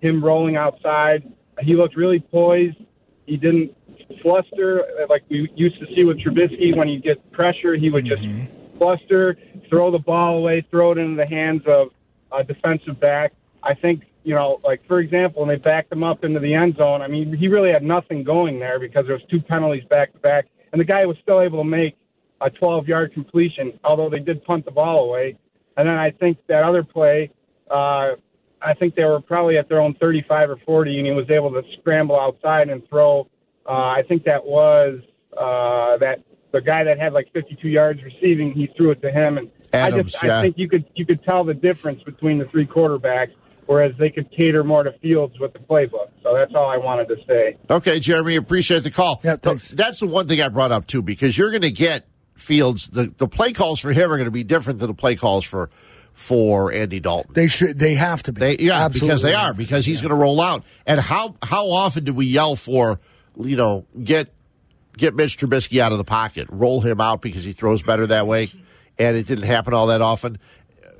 [0.00, 1.32] him rolling outside.
[1.60, 2.76] He looked really poised.
[3.24, 3.76] He didn't
[4.20, 6.76] fluster like we used to see with Trubisky.
[6.76, 8.78] When he gets pressure, he would just mm-hmm.
[8.78, 9.36] fluster,
[9.70, 11.90] throw the ball away, throw it into the hands of
[12.32, 13.32] a defensive back.
[13.62, 16.78] I think you know, like for example, when they backed him up into the end
[16.78, 20.12] zone, I mean, he really had nothing going there because there was two penalties back
[20.14, 21.96] to back, and the guy was still able to make
[22.44, 25.36] a 12-yard completion, although they did punt the ball away.
[25.76, 27.30] And then I think that other play,
[27.70, 28.12] uh,
[28.60, 31.50] I think they were probably at their own 35 or 40, and he was able
[31.50, 33.28] to scramble outside and throw.
[33.66, 35.00] Uh, I think that was
[35.36, 38.52] uh, that the guy that had like 52 yards receiving.
[38.52, 40.38] He threw it to him, and Adams, I just yeah.
[40.38, 43.32] I think you could you could tell the difference between the three quarterbacks,
[43.66, 46.10] whereas they could cater more to Fields with the playbook.
[46.22, 47.56] So that's all I wanted to say.
[47.70, 49.20] Okay, Jeremy, appreciate the call.
[49.24, 49.70] Yeah, thanks.
[49.70, 52.06] That's the one thing I brought up too, because you're going to get
[52.42, 52.88] Fields.
[52.88, 55.44] The the play calls for him are going to be different than the play calls
[55.44, 55.70] for
[56.12, 57.32] for Andy Dalton.
[57.32, 57.78] They should.
[57.78, 58.40] They have to be.
[58.40, 59.08] They, yeah, Absolutely.
[59.08, 60.64] because they are because he's going to roll out.
[60.86, 63.00] And how how often do we yell for
[63.38, 64.32] you know get
[64.96, 68.26] get Mitch Trubisky out of the pocket, roll him out because he throws better that
[68.26, 68.50] way,
[68.98, 70.38] and it didn't happen all that often.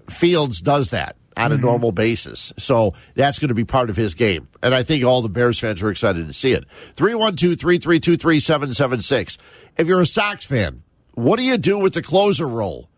[0.09, 1.65] Fields does that on a mm-hmm.
[1.65, 2.53] normal basis.
[2.59, 4.49] So that's going to be part of his game.
[4.63, 6.65] And I think all the Bears fans are excited to see it.
[6.95, 9.39] 312 332 3776.
[9.79, 10.83] If you're a Sox fan,
[11.15, 12.89] what do you do with the closer role?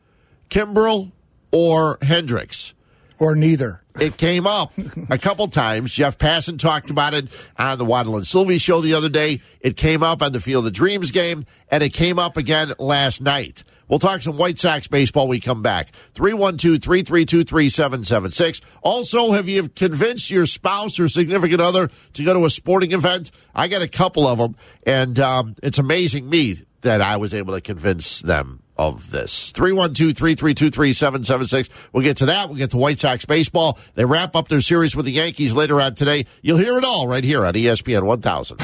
[0.51, 1.13] Kimbrel
[1.51, 2.75] or Hendriks?
[3.19, 3.81] or neither.
[3.99, 4.73] It came up
[5.11, 5.93] a couple times.
[5.93, 9.41] Jeff Passan talked about it on the Waddle and Silvy show the other day.
[9.61, 13.23] It came up on the Field of Dreams game, and it came up again last
[13.23, 13.63] night.
[13.87, 15.91] We'll talk some White Sox baseball when we come back.
[16.15, 18.61] 312 332 3776.
[18.83, 23.31] Also, have you convinced your spouse or significant other to go to a sporting event?
[23.55, 27.55] I got a couple of them, and um, it's amazing me that I was able
[27.55, 29.51] to convince them of this.
[29.53, 31.69] 312 332 3776.
[31.93, 32.49] We'll get to that.
[32.49, 33.79] We'll get to White Sox baseball.
[33.95, 36.27] They wrap up their series with the Yankees later on today.
[36.43, 38.61] You'll hear it all right here on ESPN 1000.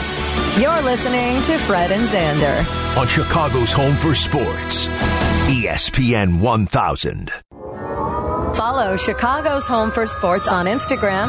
[0.59, 4.88] You're listening to Fred and Zander On Chicago's home for sports,
[5.48, 7.30] ESPN 1000.
[8.54, 11.28] Follow Chicago's Home for Sports on Instagram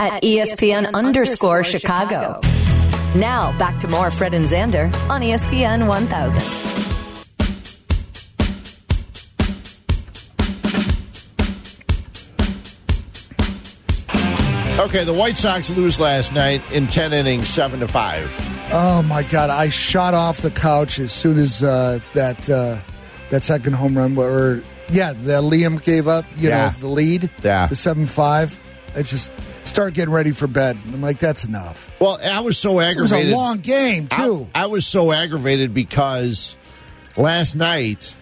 [0.00, 2.40] at E ESPN underscore Chicago.
[3.14, 6.70] Now back to more Fred and Zander on ESPN 1000.
[14.78, 18.68] Okay, the White Sox lose last night in 10 innings, 7 to 5.
[18.72, 19.50] Oh my God!
[19.50, 22.80] I shot off the couch as soon as uh, that uh,
[23.30, 26.24] that second home run, or yeah, that Liam gave up.
[26.36, 26.66] You Yeah.
[26.66, 27.66] know, the lead, Yeah.
[27.66, 28.58] the seven five.
[28.96, 29.32] I just
[29.70, 30.76] start getting ready for bed.
[30.92, 31.90] I'm like, that's enough.
[32.00, 33.28] Well, I was so aggravated.
[33.28, 34.48] It was a long game too.
[34.54, 36.56] I, I was so aggravated because
[37.16, 38.14] last night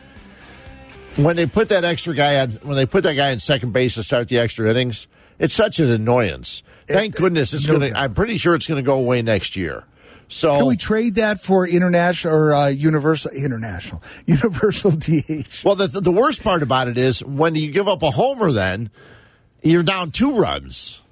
[1.17, 3.95] when they put that extra guy on when they put that guy in second base
[3.95, 5.09] to start the extra innings,
[5.39, 6.63] it's such an annoyance.
[6.87, 7.99] Thank goodness it's no going to.
[7.99, 9.85] I'm pretty sure it's going to go away next year.
[10.29, 15.65] So Can we trade that for international or uh, universal international universal DH?
[15.65, 18.91] Well, the, the worst part about it is when you give up a homer, then
[19.63, 21.03] you're down two runs.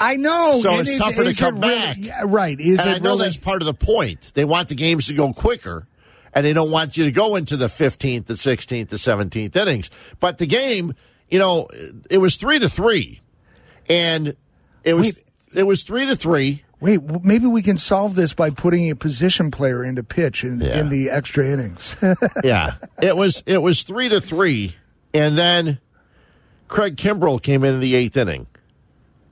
[0.00, 0.58] I know.
[0.62, 1.96] So it's is- tougher to is it come really- back.
[1.98, 2.58] yeah, right?
[2.58, 3.24] Is and it I know really?
[3.24, 4.32] that's part of the point.
[4.34, 5.86] They want the games to go quicker,
[6.32, 9.90] and they don't want you to go into the 15th, the 16th, the 17th innings.
[10.20, 10.94] But the game,
[11.30, 11.68] you know,
[12.10, 13.20] it was three to three,
[13.88, 14.36] and
[14.84, 15.24] it was Wait.
[15.54, 16.62] it was three to three.
[16.80, 20.78] Wait, maybe we can solve this by putting a position player into pitch in, Yeah.
[20.78, 21.96] in the extra innings.
[22.44, 24.76] Yeah, it was it was three to three,
[25.12, 25.80] and then
[26.68, 28.46] Craig Kimbrel came in in the eighth inning,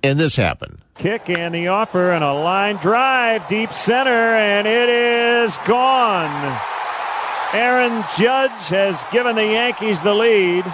[0.02, 0.78] and this happened.
[0.96, 6.58] Kick and the offer and a line drive deep center, and it is gone.
[7.52, 10.64] Aaron Judge has given the Yankees the lead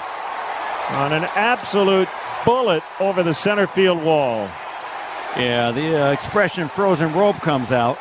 [0.91, 2.09] on an absolute
[2.45, 4.49] bullet over the center field wall.
[5.37, 7.99] Yeah, the uh, expression frozen rope comes out.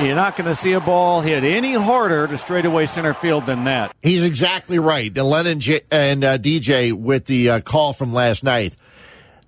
[0.00, 3.64] You're not going to see a ball hit any harder to straightaway center field than
[3.64, 3.94] that.
[4.02, 5.12] He's exactly right.
[5.12, 8.74] The Lennon J- and uh, DJ with the uh, call from last night.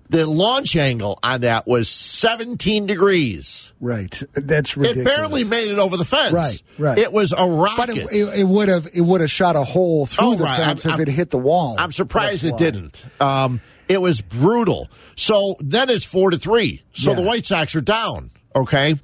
[0.09, 3.71] The launch angle on that was 17 degrees.
[3.79, 4.21] right.
[4.33, 5.11] That's ridiculous.
[5.11, 6.31] It barely made it over the fence.
[6.31, 6.97] Right, right.
[6.99, 7.77] It was a rocket.
[7.77, 10.59] But it, it, would have it would have shot a hole through Oh, the right.
[10.59, 11.75] fence I'm- if it hit the wall.
[11.79, 12.57] I'm surprised it why.
[12.57, 13.05] didn't.
[13.19, 14.89] Um, it was brutal.
[15.15, 16.83] So then it's four to three.
[16.93, 17.15] So Yeah.
[17.17, 18.29] the White Sox are down.
[18.55, 18.95] Okay,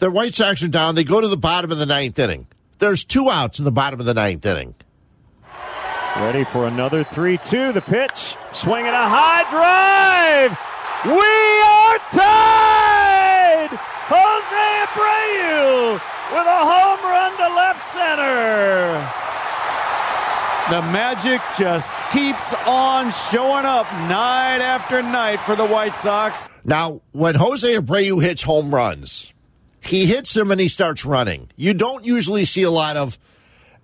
[0.00, 0.94] the White Sox are down.
[0.96, 2.46] They go to the bottom of the ninth inning.
[2.78, 4.74] There's two outs in the bottom of the ninth inning.
[6.20, 7.72] Ready for another 3 2.
[7.72, 8.36] The pitch.
[8.50, 10.50] Swinging a high drive.
[11.06, 13.70] We are tied!
[14.10, 18.98] Jose Abreu with a home run to left center.
[20.70, 26.48] The magic just keeps on showing up night after night for the White Sox.
[26.64, 29.32] Now, when Jose Abreu hits home runs,
[29.80, 31.48] he hits them and he starts running.
[31.54, 33.16] You don't usually see a lot of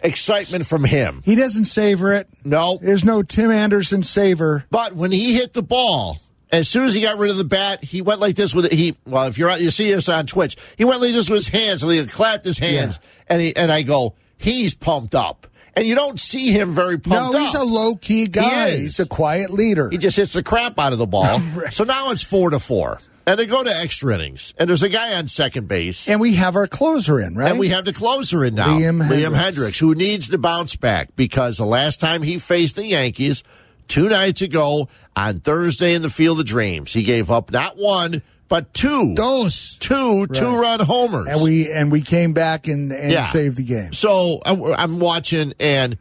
[0.05, 1.23] excitement from him.
[1.25, 2.29] He doesn't savor it.
[2.45, 2.79] No.
[2.81, 4.65] There's no Tim Anderson savor.
[4.71, 6.19] But when he hit the ball,
[6.53, 8.73] as soon as he got rid of the bat, he went like this with it.
[8.73, 11.39] He well, if you're out, you see us on Twitch, he went like this with
[11.39, 15.49] his hands, and he clapped his hands, and he and I go, he's pumped up,
[15.75, 17.41] and you don't see him very pumped No, up.
[17.43, 18.71] he's a low key guy.
[18.71, 18.83] He.
[18.83, 19.91] He's a quiet leader.
[19.91, 21.41] He just hits the crap out of the ball.
[21.73, 24.89] So now it's four to four, and they go to extra innings, and there's a
[24.89, 26.09] guy on second base.
[26.09, 27.51] And we have our closer in, right?
[27.51, 29.35] And we have the closer in now, Liam Hendriks.
[29.35, 33.43] Hendriks, who needs to bounce back because the last time he faced the Yankees
[33.89, 38.23] two nights ago on Thursday in the Field of Dreams, he gave up not one
[38.47, 39.77] but two, Those.
[39.77, 41.27] two two-run homers.
[41.29, 43.25] and we and we came back and, and Yeah.
[43.25, 43.95] saved the game.
[43.95, 45.97] So I- I'm watching, and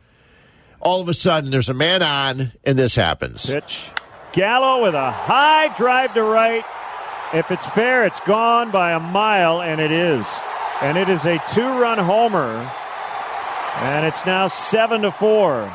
[0.82, 3.46] all of a sudden there's a man on, and this happens.
[3.46, 3.80] Pitch.
[4.34, 6.66] Gallo with a high drive to right.
[7.34, 10.28] If it's fair, it's gone by a mile, and it is.
[10.82, 12.70] And it is a two run homer.
[13.78, 15.74] And it's now seven to four.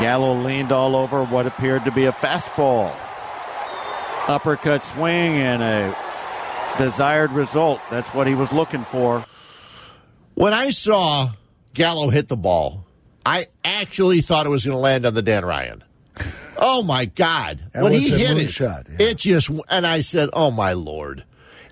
[0.00, 2.94] Gallo leaned all over what appeared to be a fastball.
[4.26, 5.96] Uppercut swing and a
[6.78, 7.80] desired result.
[7.90, 9.24] That's what he was looking for.
[10.34, 11.28] When I saw
[11.74, 12.86] Gallo hit the ball,
[13.24, 15.84] I actually thought it was going to land on the Dan Ryan.
[16.58, 17.60] Oh my God!
[17.72, 21.24] That when he hit it, moonshot, it just and I said, "Oh my lord!"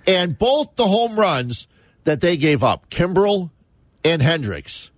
[0.06, 1.66] And both the home runs
[2.04, 3.50] that they gave up, Kimbrel
[4.04, 4.90] and Hendriks,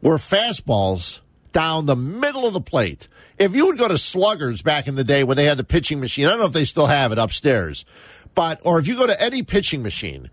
[0.00, 1.20] were fastballs
[1.52, 3.08] down the middle of the plate.
[3.38, 6.00] If you would go to Sluggers back in the day when they had the pitching
[6.00, 7.84] machine, I don't know if they still have it upstairs,
[8.34, 10.30] but or if you go to any pitching machine,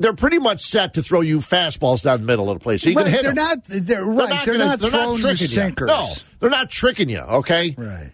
[0.00, 2.80] they're pretty much set to throw you fastballs down the middle of the plate.
[2.80, 3.44] So you Right, can hit they're them.
[3.44, 3.64] not.
[3.64, 4.44] They're, right.
[4.46, 5.86] They're not gonna- not throwing you tricking sinkers.
[5.88, 7.18] No, they're not tricking you.
[7.20, 8.10] Okay, Right.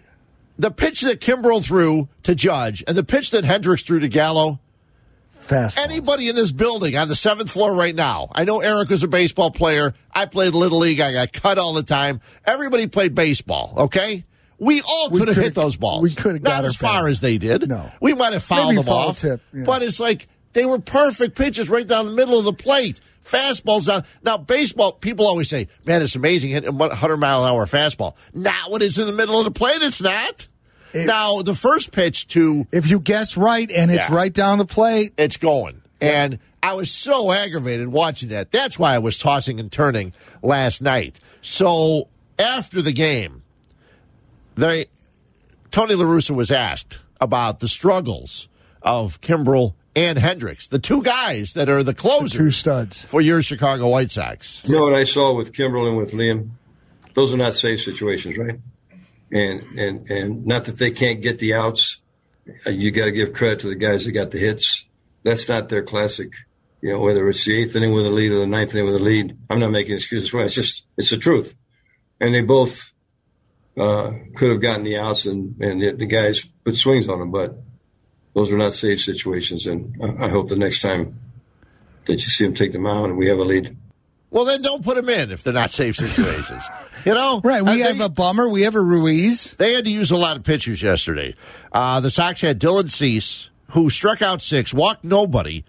[0.59, 4.61] the pitch that Kimbrel threw to Judge and the pitch that Hendriks threw to Gallo.
[5.31, 5.79] Fast.
[5.79, 8.29] Anybody in this building on the seventh floor right now?
[8.35, 9.95] I know Eric was a baseball player.
[10.13, 10.99] I played little league.
[10.99, 12.21] I got cut all the time.
[12.45, 13.73] Everybody played baseball.
[13.77, 14.25] Okay.
[14.59, 16.03] We all could have hit those balls.
[16.03, 17.69] we coulda not got as far as they did.
[17.69, 17.89] No.
[18.01, 19.21] we might have fouled Maybe them foul off.
[19.21, 19.63] tip, yeah.
[19.65, 22.99] But it's like they were perfect pitches right down the middle of the plate.
[23.23, 24.05] Fastballs down.
[24.25, 28.15] Now baseball, people always say, "Man, it's amazing hitting a 100 mile an hour fastball."
[28.33, 29.83] Not when it's in the middle of the plate.
[29.83, 30.49] It's not.
[30.95, 34.15] now the first pitch to If you guess right and it's Yeah.
[34.17, 35.83] right down the plate, it's going.
[36.01, 38.51] And I was so aggravated watching that.
[38.51, 41.21] That's why I was tossing and turning last night.
[41.43, 43.43] So after the game,
[44.55, 44.87] they
[45.71, 48.49] Tony La Russa was asked about the struggles
[48.81, 53.03] of Kimbrel and Hendriks, the two guys that are the closers two studs.
[53.03, 54.63] for your Chicago White Sox.
[54.65, 56.51] You know what I saw with Kimbrel and with Liam?
[57.15, 58.61] Those are not safe situations, right?
[59.33, 61.99] And and and not that they can't get the outs.
[62.67, 64.85] Uh, You got to give credit to the guys that got the hits.
[65.25, 66.31] That's not their classic.
[66.83, 68.95] You know, whether it's the eighth inning with a lead or the ninth inning with
[68.97, 69.37] a lead.
[69.51, 70.47] I'm not making excuses for it.
[70.47, 71.57] It's just it's the truth.
[72.21, 72.93] And they both
[73.79, 77.31] uh, could have gotten the outs, and and the, the guys put swings on them,
[77.31, 77.59] but
[78.37, 79.67] those are not safe situations.
[79.67, 81.19] And I, I hope the next time
[82.05, 83.75] that you see them take them out and we have a lead.
[84.31, 86.69] Well, then don't put them in if they're not safe situations.
[87.07, 87.41] you know?
[87.45, 87.63] right?
[87.63, 88.49] We Uh, have they- a bummer.
[88.51, 89.55] We have a Ruiz.
[89.55, 91.35] They had to use a lot of pitchers yesterday.
[91.73, 95.65] Uh, the Sox had Dylan Cease, who struck out six, walked nobody,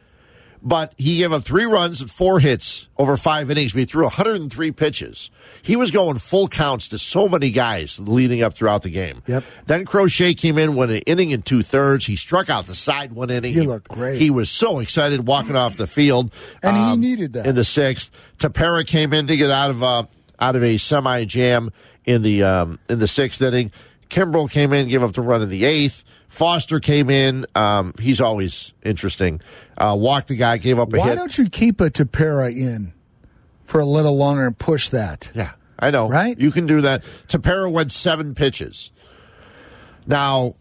[0.61, 3.73] but he gave up three runs and four hits over five innings.
[3.73, 5.29] But he threw 103 pitches.
[5.61, 9.21] He was going full counts to so many guys leading up throughout the game.
[9.27, 9.43] Yep.
[9.65, 12.05] Then Crochet came in with an inning and two thirds.
[12.05, 13.53] He struck out the side one inning.
[13.53, 14.19] He looked great.
[14.19, 17.45] He was so excited walking off the field, And he um, needed that.
[17.45, 18.11] in the sixth.
[18.39, 20.03] Tepera came in to get out of uh,
[20.39, 21.71] out of a semi jam
[22.05, 23.71] in the um, in the sixth inning.
[24.09, 26.03] Kimbrel came in, gave up the run in the eighth.
[26.29, 27.45] Foster came in.
[27.55, 29.41] Um, he's always interesting.
[29.77, 31.15] Uh, walked the guy, gave up a Why hit.
[31.17, 32.93] don't you keep a Tepera in
[33.63, 35.29] for a little longer and push that?
[35.35, 36.09] Yeah, I know.
[36.09, 36.37] Right?
[36.39, 37.03] You can do that.
[37.27, 38.91] Tepera went seven pitches.
[40.07, 40.55] Now,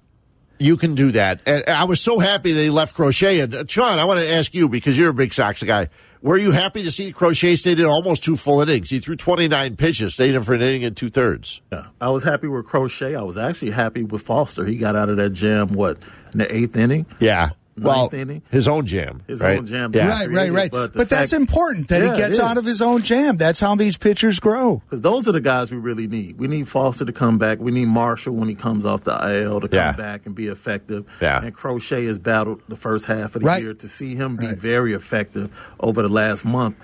[0.59, 1.41] you can do that.
[1.47, 3.41] And I was so happy they left Crochet.
[3.41, 5.89] And uh, Sean, I want to ask you because you're a big Sox guy.
[6.23, 8.91] Were you happy to see Crochet stayed in almost two full innings?
[8.91, 11.61] He threw 29 pitches, stayed in for an inning and two thirds.
[11.73, 13.15] Yeah, I was happy with Crochet.
[13.15, 14.65] I was actually happy with Foster.
[14.65, 15.99] He got out of that jam what
[16.33, 17.07] in the eighth inning.
[17.21, 17.51] Yeah.
[17.79, 18.43] Well, inning.
[18.51, 19.23] his own jam.
[19.27, 19.59] His right?
[19.59, 19.93] own jam.
[19.95, 20.09] Yeah.
[20.09, 20.71] Right, right, right.
[20.71, 23.37] But But, that's fact- important that Yeah, he gets out of his own jam.
[23.37, 24.83] That's how these pitchers grow.
[24.89, 26.39] Because those are the guys we really need.
[26.39, 27.59] We need Foster to come back.
[27.61, 29.93] We need Marshall when he comes off the IL to come Yeah.
[29.93, 31.05] back and be effective.
[31.21, 31.43] Yeah.
[31.45, 33.63] And Crochet has battled the first half of the Right.
[33.63, 33.75] year.
[33.75, 34.59] To see him be Right.
[34.59, 36.77] very effective over the last month,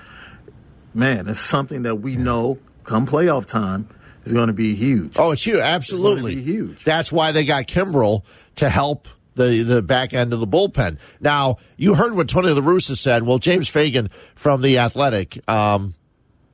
[0.94, 3.88] man, it's something that we know come playoff time
[4.24, 5.14] is going to be huge.
[5.16, 5.58] Oh, it's huge.
[5.60, 6.32] Absolutely.
[6.34, 6.84] It's gonna be huge.
[6.84, 8.22] That's why they got Kimbrel
[8.56, 10.98] to help the, the back end of the bullpen.
[11.20, 13.22] Now, you heard what Tony La Russa said.
[13.24, 15.94] Well, James Fegan from The Athletic um,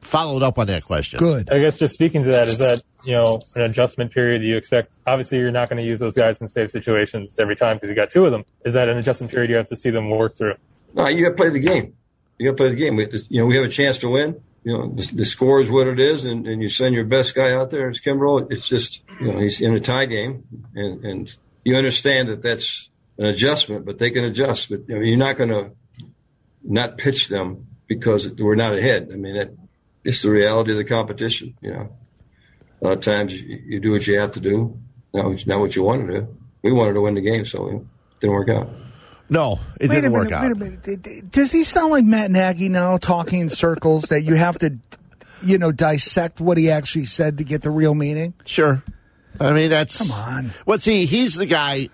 [0.01, 1.19] followed up on that question.
[1.19, 1.51] Good.
[1.51, 4.93] I guess just speaking to that, is that, you know, an adjustment period you expect?
[5.07, 7.97] Obviously, you're not going to use those guys in safe situations every time because you
[7.97, 8.45] got two of them.
[8.65, 10.55] Is that an adjustment period you have to see them work through?
[10.95, 11.95] No, you got to play the game.
[12.39, 12.97] You got to play the game.
[12.97, 14.41] We, you know, we have a chance to win.
[14.65, 17.35] You know, the, the score is what it is, and, and you send your best
[17.35, 17.89] guy out there.
[17.89, 18.51] It's Kimbrel.
[18.51, 22.89] It's just, you know, he's in a tie game, and, and you understand that that's
[23.19, 24.69] an adjustment, but they can adjust.
[24.71, 25.71] But you know, you're not going to
[26.63, 29.09] not pitch them because we're not ahead.
[29.13, 29.51] I mean, that,
[30.05, 31.55] it's the reality of the competition.
[31.61, 31.93] You know,
[32.81, 34.79] a lot of times you, you do what you have to do.
[35.15, 36.37] Not, what- not what you want to do.
[36.63, 37.83] We wanted to win the game, so it
[38.21, 38.69] didn't work out.
[39.31, 40.43] No, it wait didn't a work minute, out.
[40.43, 40.83] Wait a minute.
[40.83, 44.59] D- d- Does he sound like Matt Nagy now, talking in circles that you have
[44.61, 44.77] to,
[45.43, 48.35] you know, dissect what he actually said to get the real meaning?
[48.47, 48.83] Sure.
[49.41, 49.99] I mean, that's.
[49.99, 50.51] Come on.
[50.67, 51.89] Well, see, he's the guy.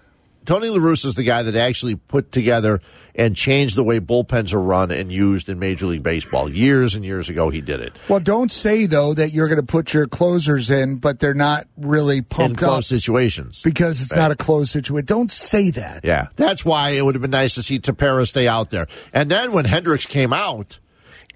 [0.45, 2.82] Tony La Russa is the guy that actually put together
[3.14, 6.51] and changed the way bullpens are run and used in Major League Baseball.
[6.51, 7.95] Years and years ago, he did it.
[8.11, 11.66] Well, don't say though that you're going to put your closers in, but they're not
[11.78, 13.62] really pumped In close up situations.
[13.62, 14.18] because it's Right.
[14.18, 15.07] not a closed situation.
[15.07, 16.03] Don't say that.
[16.05, 18.86] Yeah, that's why it would have been nice to see Tepera stay out there.
[19.14, 20.78] And then when Hendriks came out,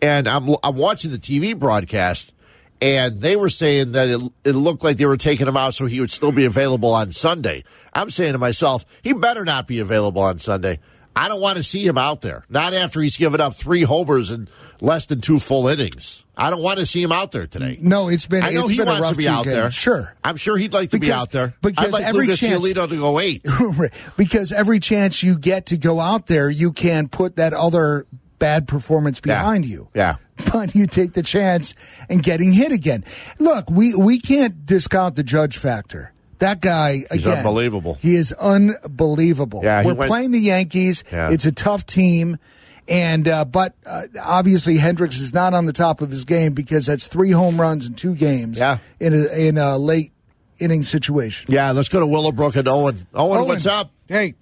[0.02, 2.34] and I'm I'm watching the TV broadcast,
[2.80, 5.86] and they were saying that it, it looked like they were taking him out so
[5.86, 7.64] he would still be available on Sunday.
[7.92, 10.78] I'm saying to myself, he better not be available on Sunday.
[11.16, 12.44] I don't want to see him out there.
[12.48, 14.48] Not after he's given up three homers in
[14.80, 16.24] less than two full innings.
[16.36, 17.76] I don't want to see him out there today.
[17.80, 18.44] No, it's been.
[18.44, 19.56] I know he wants to be out games.
[19.56, 19.70] there.
[19.72, 20.14] Sure.
[20.22, 21.54] I'm sure he'd like to be out there.
[21.60, 23.44] because I'd like every Lucas chance- Giolito to go eight.
[24.16, 28.06] Because every chance you get to go out there, you can put that other
[28.38, 29.88] bad performance behind you.
[29.94, 30.16] Yeah.
[30.52, 31.74] But you take the chance
[32.08, 33.04] and getting hit again.
[33.38, 36.12] Look, we, we can't discount the judge factor.
[36.38, 37.98] That guy He's again, unbelievable.
[38.00, 39.60] He is unbelievable.
[39.62, 41.04] Yeah, we're went- playing the Yankees.
[41.12, 41.30] Yeah.
[41.30, 42.38] It's a tough team,
[42.86, 46.86] and uh, but uh, obviously Hendriks is not on the top of his game because
[46.86, 48.58] that's three home runs in two games.
[48.60, 48.78] Yeah.
[49.00, 50.12] in a in a late
[50.60, 51.52] inning situation.
[51.52, 53.06] Yeah, let's go to Willowbrook and Owen.
[53.14, 53.48] Owen, Owen.
[53.48, 53.90] what's up?
[54.06, 54.34] Hey,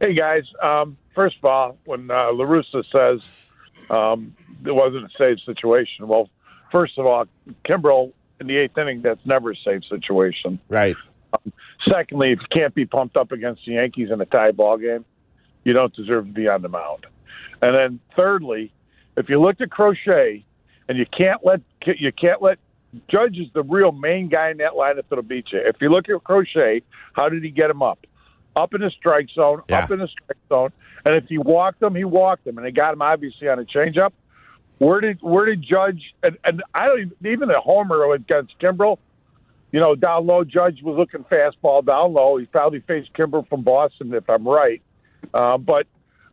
[0.00, 3.20] Hey guys, um, first of all, when uh, La Russa says
[3.88, 4.34] um,
[4.64, 6.30] it wasn't a safe situation, well,
[6.72, 7.26] first of all,
[7.68, 10.58] Kimbrel in the eighth inning, that's never a safe situation.
[10.68, 10.96] Right.
[11.32, 11.52] Um,
[11.88, 15.04] secondly, if you can't be pumped up against the Yankees in a tie ball game,
[15.64, 17.06] you don't deserve to be on the mound.
[17.62, 18.72] And then thirdly,
[19.16, 20.44] if you looked at Crochet
[20.88, 22.58] and you can't let you can't let
[23.08, 25.60] Judge is the real main guy in that lineup that'll beat you.
[25.64, 26.82] If you look at Crochet,
[27.14, 28.06] how did he get him up?
[28.56, 29.84] Up in the strike zone, Yeah.
[29.84, 30.72] up in the strike zone.
[31.04, 33.64] And if he walked him, he walked him, and they got him obviously on a
[33.64, 34.12] changeup.
[34.84, 38.98] Where did where did Judge and, and I don't even, even the homer against Kimbrel,
[39.72, 40.44] you know, down low.
[40.44, 42.36] Judge was looking fastball down low.
[42.36, 44.82] He probably faced Kimbrel from Boston, if I'm right.
[45.32, 45.86] Uh, but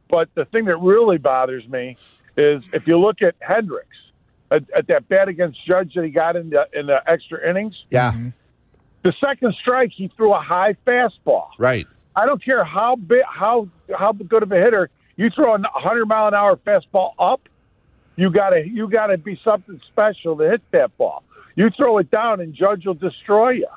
[0.10, 1.98] but the thing that really bothers me
[2.36, 3.86] is if you look at Hendriks
[4.52, 7.76] at, at that bat against Judge that he got in the in the extra innings,
[7.90, 8.14] Yeah.
[9.04, 11.48] the second strike he threw a high fastball.
[11.58, 11.88] Right.
[12.16, 16.06] I don't care how big, how how good of a hitter you throw a 100
[16.06, 17.48] mile an hour fastball up.
[18.16, 21.24] You gotta you gotta be something special to hit that ball.
[21.56, 23.68] You throw it down and Judge will destroy you.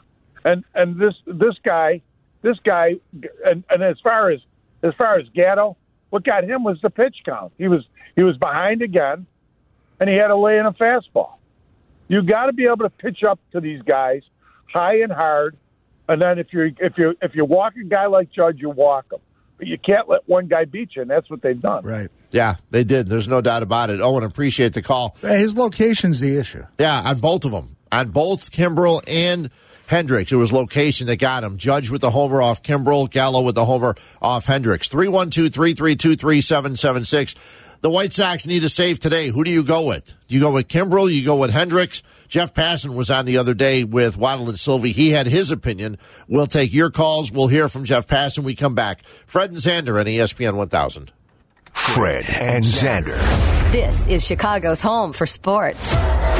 [0.45, 2.03] And and this this guy
[2.43, 2.97] this guy
[3.45, 4.41] and, and as far as
[4.82, 5.76] as far as Gallo,
[6.11, 7.53] what got him was the pitch count.
[7.59, 7.85] He was
[8.16, 9.26] he was behind again,
[9.99, 11.35] and he had to lay in a fastball.
[12.09, 14.22] You got to be able to pitch up to these guys
[14.72, 15.57] high and hard,
[16.09, 19.07] and then if you're if you if you walk a guy like Judge, you walk
[19.11, 19.20] him.
[19.57, 21.85] But you can't let one guy beat you, and that's what they've done.
[21.85, 22.11] right.
[22.31, 23.09] Yeah, they did.
[23.09, 24.01] There's no doubt about it.
[24.01, 25.15] Owen, appreciate the call.
[25.21, 26.65] His location's the issue.
[26.79, 27.77] Yeah, on both of them.
[27.93, 29.51] On both Kimbrel and
[29.89, 30.33] Hendriks.
[30.33, 31.59] It was location that got him.
[31.59, 34.89] Judge with the homer off Kimbrel, Gallo with the homer off Hendriks.
[34.89, 37.35] 312 332 3776.
[37.83, 39.29] The White Sox need a save today.
[39.29, 40.15] Who do you go with?
[40.27, 41.13] Do you go with Kimbrel?
[41.13, 42.03] You go with Hendriks?
[42.35, 44.91] Jeff Passan was on the other day with Waddle and Silvy.
[44.91, 45.99] He had his opinion.
[46.26, 47.30] We'll take your calls.
[47.30, 48.43] We'll hear from Jeff Passan.
[48.43, 49.05] We come back.
[49.05, 51.12] Fred and Zander on ESPN 1000.
[51.72, 53.20] Fred and Zander.
[53.70, 55.78] This is Chicago's home for sports.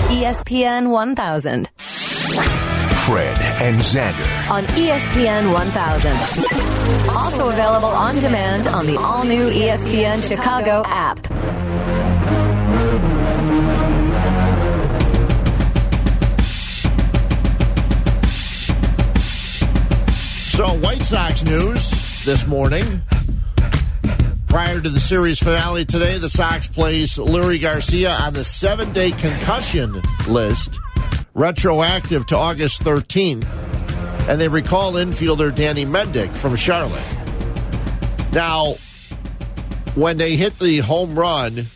[0.09, 1.69] ESPN 1000.
[1.79, 4.51] Fred and Zander.
[4.51, 7.15] on ESPN 1000.
[7.15, 11.25] Also available on demand on the all new ESPN Chicago app.
[20.55, 23.03] So, White Sox news this morning.
[24.47, 29.11] Prior to the series finale today, the Sox place Leury Garcia on the seven day
[29.11, 30.79] concussion list,
[31.35, 33.45] retroactive to August 13th.
[34.29, 37.03] And they recall infielder Danny Mendick from Charlotte.
[38.33, 38.75] Now,
[39.97, 41.67] when they hit the home run,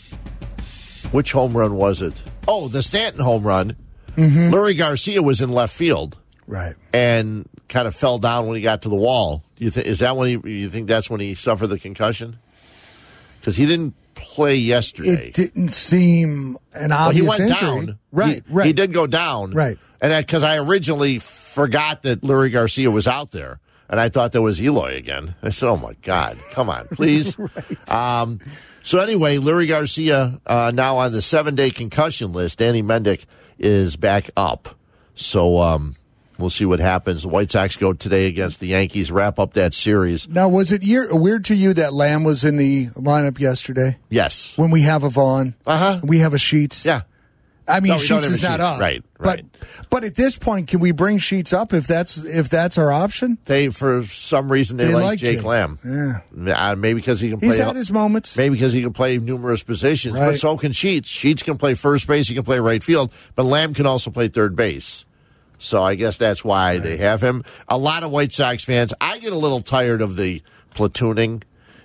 [1.10, 2.22] which home run was it?
[2.46, 3.74] Oh, the Stanton home run.
[4.16, 4.54] Mm-hmm.
[4.54, 6.16] Leury Garcia was in left field
[6.46, 6.76] Right.
[6.94, 9.42] and kind of fell down when he got to the wall.
[9.56, 10.50] Do you think is that when he?
[10.58, 12.38] You think that's when he suffered the concussion?
[13.40, 15.28] Because he didn't play yesterday.
[15.28, 17.68] It didn't seem an Well, he obvious went injury.
[17.86, 17.98] down.
[18.10, 18.66] Right, He- right.
[18.66, 19.52] He did go down.
[19.52, 19.78] Right.
[20.00, 23.58] And because I originally forgot that Leury Garcia was out there,
[23.88, 25.34] and I thought that was Eloy again.
[25.42, 27.36] I said, "Oh my God, come on, please."
[27.88, 28.38] um,
[28.82, 32.58] so anyway, Leury Garcia uh, now on the seven-day concussion list.
[32.58, 33.24] Danny Mendick
[33.58, 34.68] is back up.
[35.16, 35.96] So um,
[36.38, 37.22] we'll see what happens.
[37.22, 39.10] The White Sox go today against the Yankees.
[39.10, 40.28] Wrap up that series.
[40.28, 43.98] Now, was it year, weird to you that Lamb was in the lineup yesterday?
[44.08, 44.56] Yes.
[44.56, 46.00] When we have a Vaughn, uh-huh.
[46.04, 46.84] we have a Sheets.
[46.84, 47.02] Yeah.
[47.68, 48.62] I mean, No, Sheets is not Sheets.
[48.62, 48.80] up.
[48.80, 49.44] Right, Right.
[49.52, 52.90] But but at this point, can we bring Sheets up if that's if that's our
[52.90, 53.36] option?
[53.44, 55.42] They for some reason they, They like Jake.
[55.44, 55.78] Lamb.
[55.84, 56.20] Yeah.
[56.56, 57.48] Uh, maybe because he can play.
[57.48, 58.36] He's had his moments.
[58.36, 61.08] Maybe because he can play numerous positions, but so can Sheets.
[61.08, 62.28] Sheets can play first base.
[62.28, 65.04] He can play right field, but Lamb can also play third base.
[65.58, 67.44] So I guess that's why they have him.
[67.68, 68.94] A lot of White Sox fans.
[69.00, 70.42] I get a little tired of the
[70.74, 71.42] platooning,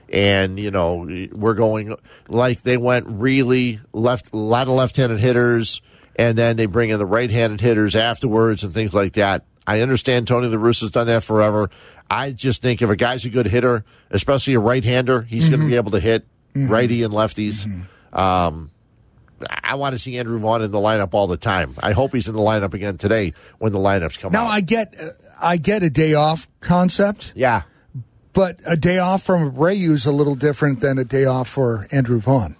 [0.09, 1.95] and you know we're going
[2.27, 4.31] like they went really left.
[4.33, 5.81] A lot of left-handed hitters,
[6.15, 9.45] and then they bring in the right-handed hitters afterwards and things like that.
[9.65, 11.69] I understand Tony the La Russa's done that forever.
[12.11, 15.63] I just think if a guy's a good hitter, especially a right-hander, he's going to
[15.63, 15.69] mm-hmm.
[15.71, 16.69] be able to hit mm-hmm.
[16.69, 17.65] righty and lefties.
[17.65, 18.19] Mm-hmm.
[18.19, 18.69] Um,
[19.49, 21.75] I want to see Andrew Vaughn in the lineup all the time.
[21.81, 24.51] I hope he's in the lineup again today when the lineups come Now out.
[24.51, 25.09] I get uh,
[25.41, 27.33] I get a day off concept.
[27.35, 27.63] Yeah.
[28.33, 31.87] But a day off from Rayu is a little different than a day off for
[31.91, 32.55] Andrew Vaughn.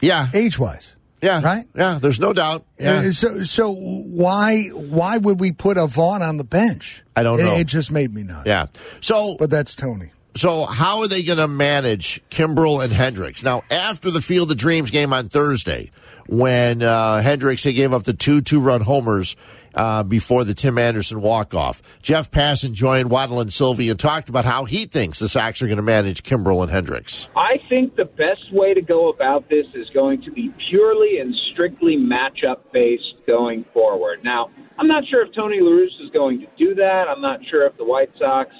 [0.00, 0.28] Yeah.
[0.32, 0.96] Age wise.
[1.20, 1.40] Yeah.
[1.42, 1.66] Right?
[1.76, 2.64] Yeah, there's no doubt.
[2.80, 2.94] Yeah.
[3.06, 7.02] Uh, so so why why would we put a Vaughn on the bench?
[7.14, 7.56] I don't It- know.
[7.56, 8.46] It, just made me nuts.
[8.46, 8.66] Yeah.
[9.00, 10.10] So, but that's Tony.
[10.34, 13.44] So, how are they going to manage Kimbrel and Hendriks?
[13.44, 15.90] Now, after the Field of Dreams game on Thursday,
[16.26, 19.36] when uh, Hendriks he gave up the two two run homers
[19.74, 24.28] uh, before the Tim Anderson walk off, Jeff Passan joined Waddle and Silvy and talked
[24.28, 27.28] about how he thinks the Sox are going to manage Kimbrel and Hendriks.
[27.36, 31.34] I think the best way to go about this is going to be purely and
[31.52, 34.20] strictly matchup based going forward.
[34.24, 37.04] Now, I'm not sure if Tony La Russa is going to do that.
[37.08, 38.50] I'm not sure if the White Sox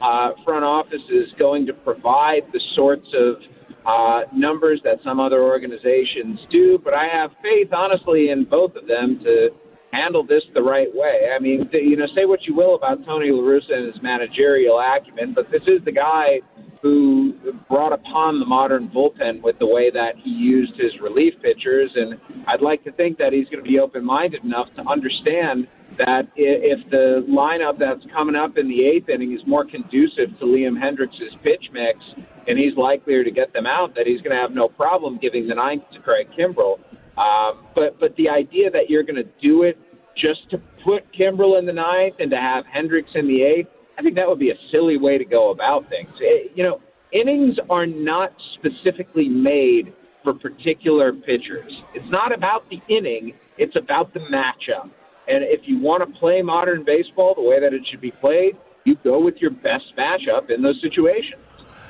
[0.00, 3.36] uh, front office is going to provide the sorts of
[3.86, 8.86] uh, numbers that some other organizations do, but I have faith, honestly, in both of
[8.86, 9.50] them to
[9.92, 11.30] handle this the right way.
[11.34, 14.78] I mean, you know, say what you will about Tony La Russa and his managerial
[14.78, 16.40] acumen, but this is the guy
[16.82, 17.34] who
[17.68, 22.20] brought upon the modern bullpen with the way that he used his relief pitchers, and
[22.46, 25.66] I'd like to think that he's going to be open-minded enough to understand
[25.98, 30.44] that if the lineup that's coming up in the eighth inning is more conducive to
[30.44, 31.98] Liam Hendriks' pitch mix,
[32.46, 35.48] and he's likelier to get them out, that he's going to have no problem giving
[35.48, 36.78] the ninth to Craig Kimbrel.
[37.18, 39.78] Um, but but the idea that you're going to do it
[40.16, 44.02] just to put Kimbrel in the ninth and to have Hendriks in the eighth, I
[44.02, 46.10] think that would be a silly way to go about things.
[46.24, 46.80] Eh, you know,
[47.12, 49.92] innings are not specifically made
[50.22, 51.72] for particular pitchers.
[51.94, 54.90] It's not about the inning; it's about the matchup.
[55.28, 58.56] And if you want to play modern baseball the way that it should be played,
[58.84, 61.42] you go with your best matchup in those situations.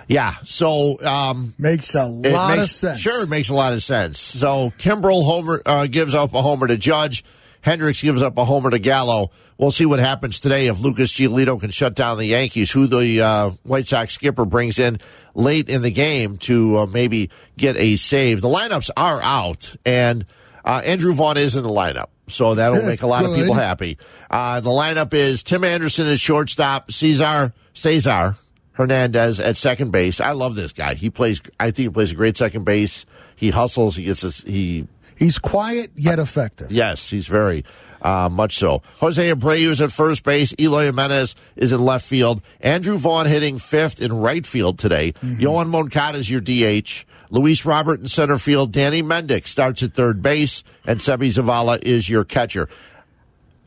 [0.09, 2.99] Yeah, so um, makes a it lot of makes- sense.
[2.99, 4.19] Sure, it makes a lot of sense.
[4.19, 7.23] So Kimbrel homer uh, gives up a homer to Judge.
[7.63, 9.31] Hendriks gives up a homer to Gallo.
[9.59, 13.21] We'll see what happens today if Lucas Giolito can shut down the Yankees, who the
[13.21, 14.99] uh, White Sox skipper brings in
[15.35, 18.41] late in the game to uh, maybe get a save.
[18.41, 20.25] The lineups are out, and
[20.65, 22.07] uh, Andrew Vaughn is in the lineup.
[22.29, 23.99] So that'll make a lot of people happy.
[24.31, 28.37] Uh, the lineup is Tim Anderson at shortstop, Cesar Cesar
[28.79, 30.21] Hernandez at second base.
[30.21, 30.95] I love this guy.
[30.95, 31.43] He plays.
[31.59, 33.05] I think he plays a great second base.
[33.35, 33.97] He hustles.
[33.97, 34.41] He gets his.
[34.43, 36.71] He He's quiet yet effective.
[36.71, 37.65] yes, he's very
[38.01, 38.83] uh, much so.
[39.01, 40.55] Jose Abreu is at first base.
[40.61, 42.41] Eloy Jimenez is in left field.
[42.61, 45.15] Andrew Vaughn hitting fifth in right field today.
[45.15, 47.05] Yohan Moncada is your DH.
[47.31, 48.71] Luis Robert in center field.
[48.71, 52.69] Danny Mendick starts at third base, and Seby Zavala is your catcher.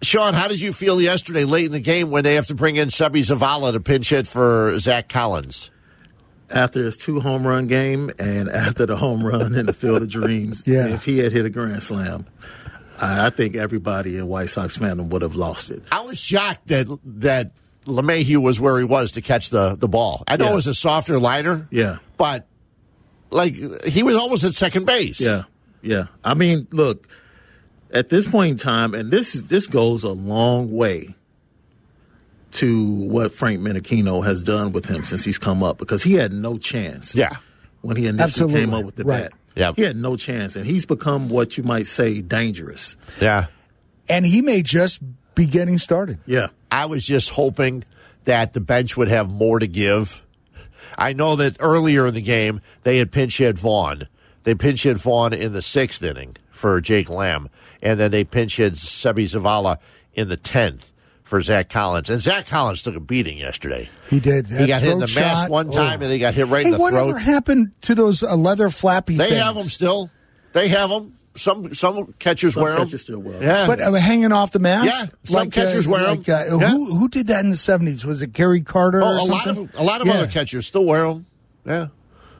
[0.01, 2.75] Sean, how did you feel yesterday late in the game when they have to bring
[2.75, 5.69] in Seby Zavala to pinch hit for Zach Collins?
[6.49, 10.09] After his two home run game and after the home run in the Field of
[10.19, 10.87] Dreams, Yeah.
[10.87, 12.25] if he had hit a grand slam,
[12.99, 15.83] I I think everybody in White Sox fandom would have lost it.
[15.91, 17.51] I was shocked that that
[17.85, 20.23] LeMahieu was where he was to catch the, the ball.
[20.27, 20.51] I know Yeah.
[20.51, 21.97] it was a softer liner, Yeah.
[22.17, 22.47] but
[23.29, 23.53] like
[23.85, 25.21] he was almost at second base.
[25.21, 25.43] Yeah,
[25.81, 26.07] yeah.
[26.23, 27.07] I mean, look,
[27.93, 31.15] at this point in time, and this this goes a long way
[32.51, 36.33] to what Frank Menechino has done with him since he's come up because he had
[36.33, 37.15] no chance.
[37.15, 37.31] Yeah.
[37.81, 38.59] when he initially Absolutely.
[38.59, 39.23] came up with the Right.
[39.23, 39.31] bat.
[39.55, 39.71] Yeah.
[39.75, 42.95] he had no chance, and he's become what you might say dangerous.
[43.19, 43.47] Yeah.
[44.07, 45.01] And he may just
[45.33, 46.19] be getting started.
[46.27, 47.83] Yeah, I was just hoping
[48.25, 50.23] that the bench would have more to give.
[50.97, 54.07] I know that earlier in the game they had pinch hit Vaughn.
[54.43, 57.49] They pinch hit Vaughn in the sixth inning for Jake Lamb,
[57.82, 59.77] and then they pinch hit Seby Zavala
[60.13, 60.91] in the tenth
[61.23, 62.09] for Zach Collins.
[62.09, 63.89] And Zach Collins took a beating yesterday.
[64.09, 64.47] He did.
[64.47, 66.03] He got hit in the throat mask one time, Oh.
[66.03, 67.21] and he got hit right Hey, in the whatever throat.
[67.21, 69.41] happened to those uh, leather flappy They things?
[69.41, 70.09] have them still.
[70.53, 71.13] They have them.
[71.34, 72.84] Some some catchers Some wear them.
[72.88, 73.41] catchers still wear 'em.
[73.43, 74.88] Yeah, But uh, hanging off the mask?
[74.88, 76.17] Yeah, some catchers wear 'em.
[76.17, 76.69] like, uh, Yeah.
[76.69, 78.03] who, who did that in the 70s?
[78.03, 79.01] Was it Gary Carter?
[79.01, 80.13] Oh, or a lot of a lot of Yeah.
[80.15, 81.25] other catchers still wear them.
[81.65, 81.88] Yeah.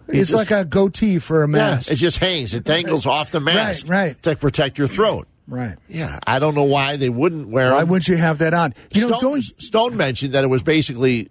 [0.10, 1.88] It's like a goatee for a mask.
[1.88, 2.54] Yeah, it just hangs.
[2.54, 3.88] It dangles off the mask.
[3.88, 4.24] Right, right.
[4.24, 5.26] To protect your throat.
[5.48, 5.78] Right.
[5.90, 6.20] Yeah.
[6.26, 7.90] I don't know why they wouldn't wear Why them.
[7.90, 8.74] wouldn't you have that on?
[8.92, 9.42] You know, Stone, going.
[9.42, 11.30] Stone mentioned that it was basically,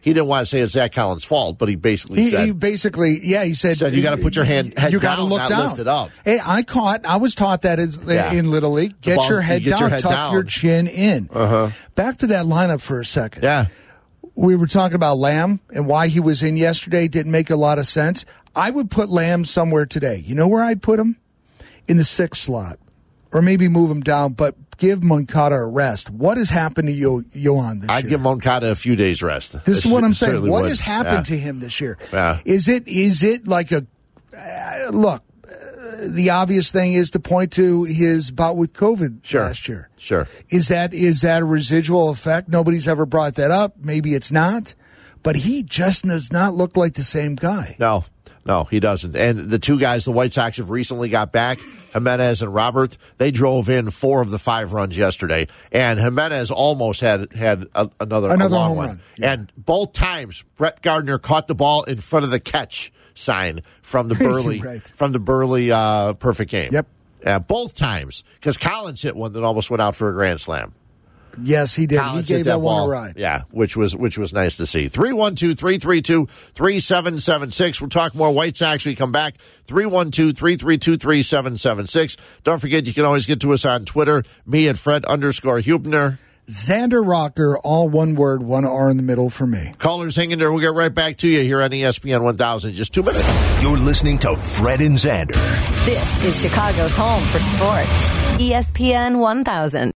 [0.00, 2.52] he didn't want to say it's Zach Collins' fault, but he basically He, said, he
[2.52, 5.48] basically, yeah, he said, Said you gotta put your hand- head you gotta down, look
[5.48, 5.68] down.
[5.68, 6.10] lift it up.
[6.24, 8.32] Hey, I caught, I was taught that is, Yeah.
[8.32, 9.00] in Little League.
[9.00, 10.32] Get ball- your you head get down, your head tuck down.
[10.32, 11.28] your chin in.
[11.32, 11.70] uh-huh.
[11.94, 13.42] Back to that lineup for a second.
[13.42, 13.66] Yeah.
[14.34, 17.78] we were talking about Lamb and why he was in yesterday didn't make a lot
[17.78, 18.24] of sense.
[18.56, 20.22] I would put Lamb somewhere today.
[20.26, 21.16] You know where I'd put him?
[21.86, 22.78] In the sixth slot.
[23.32, 26.10] Or maybe move him down, but give Moncada a rest.
[26.10, 28.10] What has happened to Yo Yohan this I'd year?
[28.10, 29.56] give Moncada a few days rest.
[29.64, 30.42] this is what I'm saying.
[30.48, 30.68] What would.
[30.68, 31.36] has happened Yeah.
[31.36, 31.96] to him this year?
[32.12, 32.40] Yeah.
[32.44, 33.86] Is it is it like a
[34.36, 35.22] uh, look?
[35.46, 39.42] Uh, the obvious thing is to point to his bout with COVID Sure.
[39.44, 39.88] last year.
[39.96, 40.28] Sure.
[40.50, 42.48] Is that is that a residual effect?
[42.50, 43.76] Nobody's ever brought that up.
[43.80, 44.74] Maybe it's not,
[45.22, 47.76] but he just does not look like the same guy.
[47.78, 48.04] No,
[48.44, 49.16] no, he doesn't.
[49.16, 51.58] And the two guys the White Sox have recently got back,
[51.92, 55.46] Jimenez and Robert, they drove in four of the five runs yesterday.
[55.70, 58.88] And Jimenez almost had had a, another, Another long one.
[58.88, 63.62] run, And both times, Brett Gardner caught the ball in front of the catch sign
[63.82, 64.88] from the Buehrle Right.
[64.88, 66.70] from the Buehrle uh, perfect game.
[66.72, 66.86] Yep.
[67.24, 70.74] Yeah, both times because Collins hit one that almost went out for a grand slam.
[71.40, 71.98] Yes, he did.
[72.00, 72.86] Collins he gave that, one ball.
[72.86, 73.14] a ride.
[73.16, 74.88] Yeah, which was which was nice to see.
[74.88, 77.80] 312-332-3776.
[77.80, 79.36] We'll talk more White Sox when we come back.
[79.68, 82.16] 312-332-3776.
[82.44, 84.22] Don't forget you can always get to us on Twitter.
[84.46, 86.18] Me at Fred underscore Huebner.
[86.48, 89.72] Zander Rocker, all one word, one R in the middle for me.
[89.78, 90.50] Callers hanging there.
[90.50, 93.24] We'll get right back to you here on ESPN 1000 in just two minutes.
[93.62, 95.34] You're listening to Fred and Zander.
[95.86, 97.88] This is Chicago's home for sports.
[98.42, 99.90] ESPN 1000.